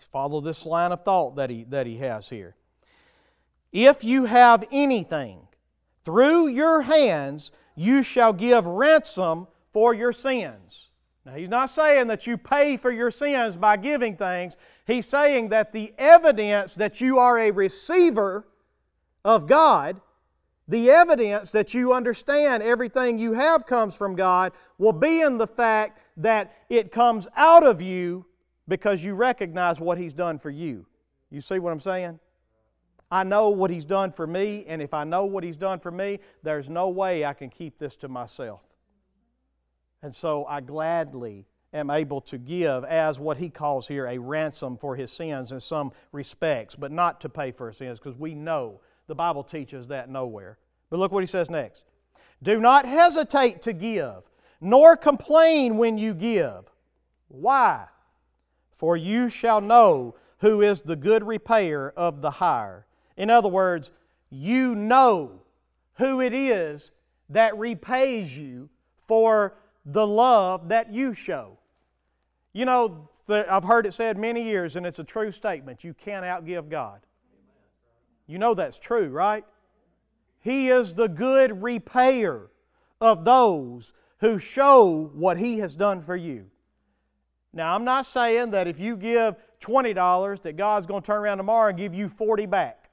[0.00, 2.56] Follow this line of thought that he, that he has here.
[3.72, 5.40] If you have anything,
[6.04, 10.87] through your hands you shall give ransom for your sins.
[11.28, 14.56] Now, he's not saying that you pay for your sins by giving things.
[14.86, 18.46] He's saying that the evidence that you are a receiver
[19.26, 20.00] of God,
[20.68, 25.46] the evidence that you understand everything you have comes from God, will be in the
[25.46, 28.24] fact that it comes out of you
[28.66, 30.86] because you recognize what He's done for you.
[31.30, 32.20] You see what I'm saying?
[33.10, 35.90] I know what He's done for me, and if I know what He's done for
[35.90, 38.62] me, there's no way I can keep this to myself.
[40.02, 44.76] And so I gladly am able to give as what he calls here a ransom
[44.76, 48.34] for his sins in some respects, but not to pay for his sins because we
[48.34, 50.58] know the Bible teaches that nowhere.
[50.90, 51.84] But look what he says next
[52.42, 54.30] Do not hesitate to give,
[54.60, 56.70] nor complain when you give.
[57.28, 57.86] Why?
[58.72, 62.86] For you shall know who is the good repayer of the hire.
[63.16, 63.90] In other words,
[64.30, 65.42] you know
[65.94, 66.92] who it is
[67.28, 68.70] that repays you
[69.06, 69.54] for
[69.88, 71.58] the love that you show.
[72.52, 76.24] You know, I've heard it said many years, and it's a true statement you can't
[76.24, 77.00] outgive God.
[78.26, 79.44] You know that's true, right?
[80.40, 82.50] He is the good repayer
[83.00, 86.50] of those who show what He has done for you.
[87.54, 91.38] Now, I'm not saying that if you give $20 that God's going to turn around
[91.38, 92.90] tomorrow and give you 40 back.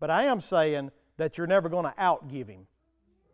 [0.00, 2.66] But I am saying that you're never going to outgive Him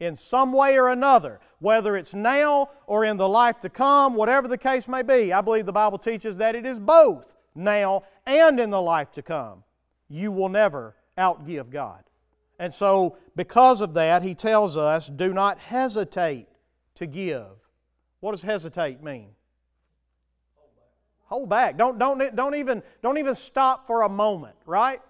[0.01, 4.49] in some way or another, whether it's now or in the life to come, whatever
[4.49, 5.33] the case may be.
[5.33, 9.23] I believe the Bible teaches that it is both now and in the life to
[9.23, 9.63] come.
[10.09, 12.03] You will never outgive God.
[12.59, 16.49] And so, because of that, he tells us do not hesitate
[16.97, 17.47] to give.
[18.21, 19.29] What does hesitate mean?
[21.27, 21.79] Hold back.
[21.79, 25.01] Don't, don't, don't, even, don't even stop for a moment, right?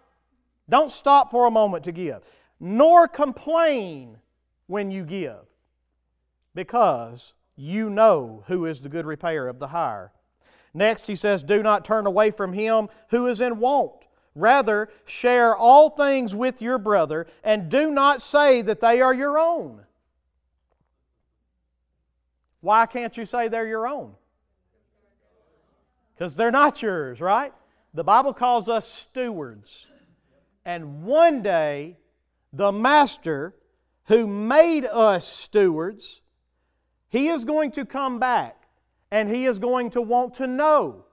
[0.69, 2.23] Don't stop for a moment to give.
[2.61, 4.19] Nor complain
[4.71, 5.47] when you give,
[6.55, 10.13] because you know who is the good repayer of the hire.
[10.73, 14.07] Next, he says, Do not turn away from him who is in want.
[14.35, 19.39] Rather, share all things with your brother, and do not say that they are your
[19.39, 19.83] own.
[22.61, 24.15] Why can't you say they're your own?
[26.15, 27.53] Because they're not yours, right?
[27.93, 29.89] The Bible calls us stewards.
[30.65, 31.97] And one day,
[32.53, 33.55] the Master
[34.11, 36.21] who made us stewards,
[37.09, 38.67] he is going to come back
[39.09, 41.05] and he is going to want to know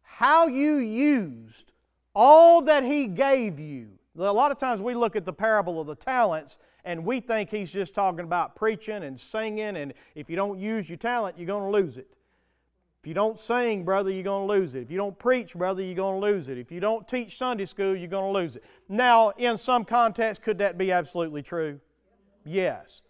[0.00, 1.70] how you used
[2.14, 3.90] all that he gave you.
[4.18, 7.50] A lot of times we look at the parable of the talents and we think
[7.50, 11.46] he's just talking about preaching and singing, and if you don't use your talent, you're
[11.46, 12.08] going to lose it.
[13.02, 14.80] If you don't sing, brother, you're going to lose it.
[14.80, 16.56] If you don't preach, brother, you're going to lose it.
[16.56, 18.64] If you don't teach Sunday school, you're going to lose it.
[18.88, 21.80] Now, in some context, could that be absolutely true?
[22.44, 23.02] Yes.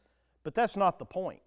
[0.43, 1.41] But that's not the point.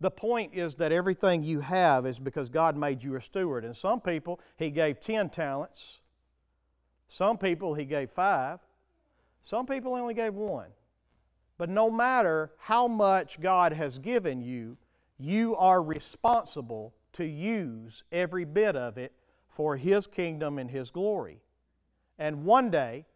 [0.00, 3.64] The point is that everything you have is because God made you a steward.
[3.64, 6.00] And some people, He gave 10 talents.
[7.08, 8.60] Some people, He gave five.
[9.42, 10.68] Some people only gave one.
[11.56, 14.76] But no matter how much God has given you,
[15.18, 19.12] you are responsible to use every bit of it
[19.48, 21.40] for His kingdom and His glory.
[22.18, 23.06] And one day,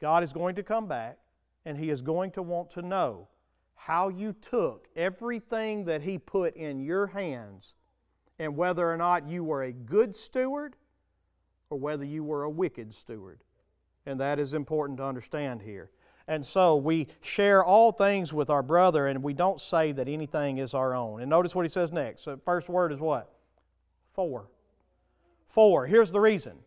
[0.00, 1.18] God is going to come back
[1.64, 3.28] and He is going to want to know
[3.74, 7.74] how you took everything that He put in your hands
[8.38, 10.76] and whether or not you were a good steward
[11.68, 13.40] or whether you were a wicked steward.
[14.06, 15.90] And that is important to understand here.
[16.26, 20.58] And so we share all things with our brother, and we don't say that anything
[20.58, 21.20] is our own.
[21.20, 22.22] And notice what he says next.
[22.22, 23.32] So first word is what?
[24.12, 24.48] For.
[25.48, 25.86] For.
[25.86, 26.58] Here's the reason.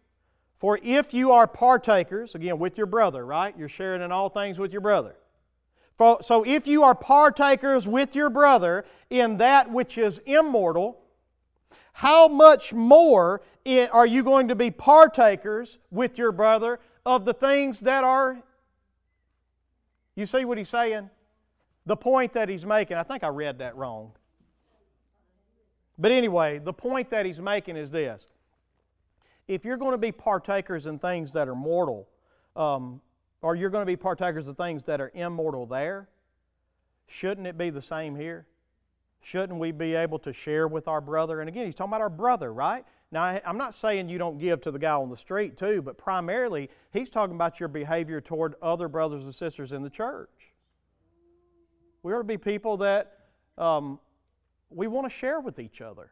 [0.63, 3.53] For if you are partakers, again, with your brother, right?
[3.57, 5.17] You're sharing in all things with your brother.
[5.97, 11.01] For, so if you are partakers with your brother in that which is immortal,
[11.91, 13.41] how much more
[13.91, 18.41] are you going to be partakers with your brother of the things that are
[20.15, 21.09] you see what he's saying?
[21.85, 24.13] The point that he's making, I think I read that wrong.
[25.97, 28.29] But anyway, the point that he's making is this.
[29.47, 32.07] If you're going to be partakers in things that are mortal,
[32.55, 33.01] um,
[33.41, 36.07] or you're going to be partakers of things that are immortal there,
[37.07, 38.47] shouldn't it be the same here?
[39.21, 41.39] Shouldn't we be able to share with our brother?
[41.39, 42.85] And again, he's talking about our brother, right?
[43.11, 45.97] Now, I'm not saying you don't give to the guy on the street too, but
[45.97, 50.53] primarily he's talking about your behavior toward other brothers and sisters in the church.
[52.01, 53.19] We ought to be people that
[53.57, 53.99] um,
[54.69, 56.11] we want to share with each other.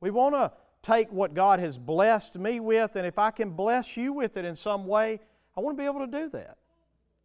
[0.00, 0.52] We want to
[0.82, 4.44] take what God has blessed me with, and if I can bless you with it
[4.44, 5.20] in some way,
[5.56, 6.56] I want to be able to do that.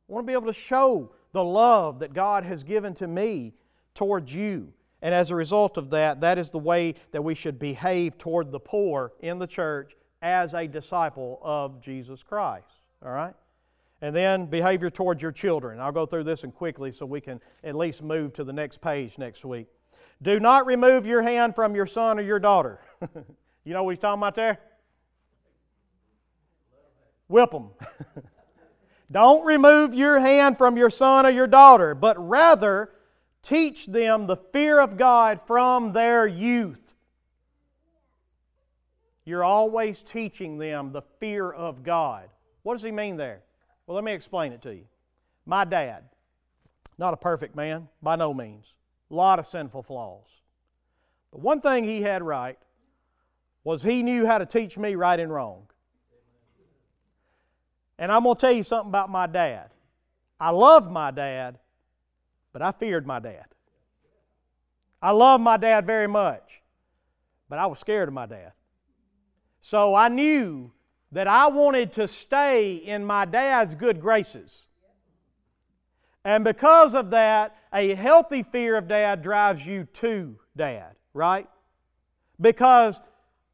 [0.09, 3.53] I want to be able to show the love that God has given to me
[3.93, 4.73] towards you.
[5.01, 8.51] And as a result of that, that is the way that we should behave toward
[8.51, 12.81] the poor in the church as a disciple of Jesus Christ.
[13.03, 13.35] All right?
[14.01, 15.79] And then behavior towards your children.
[15.79, 18.81] I'll go through this and quickly so we can at least move to the next
[18.81, 19.67] page next week.
[20.21, 22.79] Do not remove your hand from your son or your daughter.
[23.68, 24.59] you know what he's talking about there?
[27.28, 27.70] Whip them.
[29.11, 32.91] Don't remove your hand from your son or your daughter, but rather
[33.47, 36.93] Teach them the fear of God from their youth.
[39.24, 42.28] You're always teaching them the fear of God.
[42.63, 43.43] What does he mean there?
[43.86, 44.84] Well, let me explain it to you.
[45.45, 46.03] My dad,
[46.97, 48.74] not a perfect man, by no means,
[49.09, 50.41] a lot of sinful flaws.
[51.32, 52.57] But one thing he had right
[53.68, 55.68] was he knew how to teach me right and wrong.
[57.99, 59.72] And I'm going to tell you something about my dad.
[60.39, 61.59] I love my dad,
[62.53, 63.43] but I feared my dad.
[65.01, 66.61] I loved my dad very much,
[67.49, 68.53] but I was scared of my dad.
[69.59, 70.72] So I knew
[71.11, 74.65] that I wanted to stay in my dad's good graces.
[76.24, 81.49] And because of that, a healthy fear of dad drives you to dad, right?
[82.39, 83.01] Because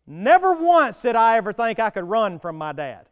[0.06, 3.08] never once did I ever think I could run from my dad.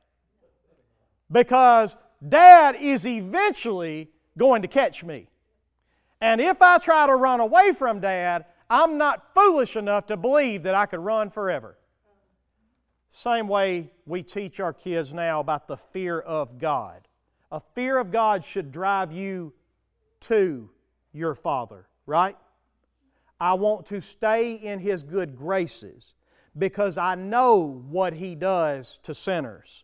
[1.31, 1.95] Because
[2.27, 5.27] dad is eventually going to catch me.
[6.19, 10.63] And if I try to run away from Dad, I'm not foolish enough to believe
[10.63, 11.77] that I could run forever.
[13.09, 17.07] Same way we teach our kids now about the fear of God.
[17.51, 19.51] A fear of God should drive you
[20.21, 20.69] to
[21.11, 22.37] your Father, right?
[23.39, 26.13] I want to stay in His good graces
[26.57, 29.83] because I know what He does to sinners.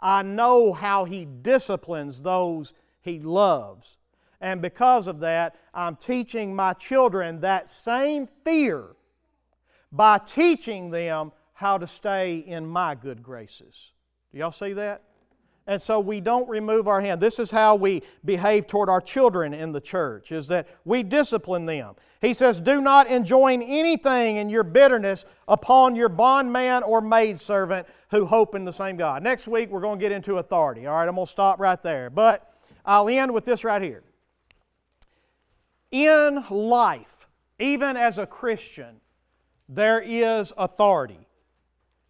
[0.00, 3.96] I know how He disciplines those He loves.
[4.40, 8.84] And because of that, I'm teaching my children that same fear
[9.90, 13.92] by teaching them how to stay in my good graces.
[14.30, 15.02] Do y'all see that?
[15.68, 17.20] And so we don't remove our hand.
[17.20, 21.66] This is how we behave toward our children in the church, is that we discipline
[21.66, 21.94] them.
[22.22, 28.24] He says, Do not enjoin anything in your bitterness upon your bondman or maidservant who
[28.24, 29.22] hope in the same God.
[29.22, 30.86] Next week, we're going to get into authority.
[30.86, 32.08] All right, I'm going to stop right there.
[32.08, 32.50] But
[32.86, 34.02] I'll end with this right here.
[35.90, 39.02] In life, even as a Christian,
[39.68, 41.27] there is authority.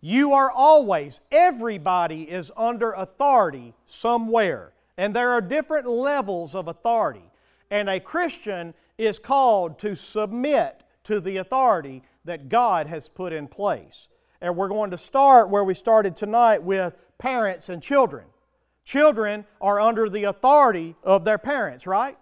[0.01, 4.73] You are always, everybody is under authority somewhere.
[4.97, 7.31] And there are different levels of authority.
[7.71, 13.49] And a Christian is called to submit to the authority that God has put in
[13.49, 14.09] place.
[14.41, 18.27] And we're going to start where we started tonight with parents and children.
[18.85, 22.17] Children are under the authority of their parents, right?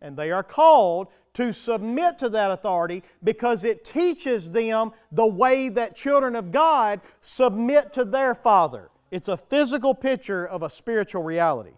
[0.00, 5.68] And they are called to submit to that authority because it teaches them the way
[5.68, 8.88] that children of God submit to their Father.
[9.10, 11.74] It's a physical picture of a spiritual reality.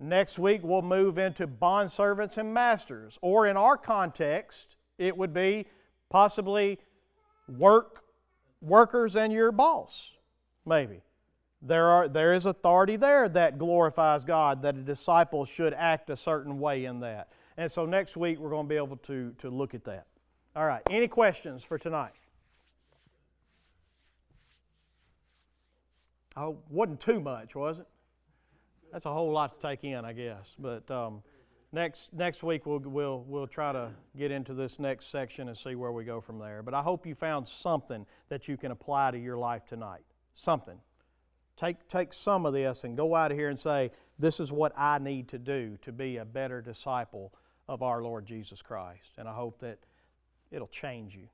[0.00, 5.34] Next week, we'll move into bond servants and masters, or in our context, it would
[5.34, 5.66] be
[6.08, 6.78] possibly
[7.46, 8.04] work
[8.62, 10.12] workers and your boss,
[10.64, 11.02] maybe.
[11.60, 16.16] There, are, there is authority there that glorifies God, that a disciple should act a
[16.16, 17.28] certain way in that.
[17.58, 20.06] And so next week we're going to be able to, to look at that.
[20.54, 22.12] All right, any questions for tonight?
[26.36, 27.86] Oh, wasn't too much, was it?
[28.92, 30.54] That's a whole lot to take in, I guess.
[30.56, 31.22] But um,
[31.72, 35.74] next next week we'll we'll we'll try to get into this next section and see
[35.74, 36.62] where we go from there.
[36.62, 40.04] But I hope you found something that you can apply to your life tonight.
[40.36, 40.78] Something.
[41.56, 44.72] Take take some of this and go out of here and say, "This is what
[44.78, 47.32] I need to do to be a better disciple."
[47.68, 49.12] Of our Lord Jesus Christ.
[49.18, 49.78] And I hope that
[50.50, 51.28] it'll change you.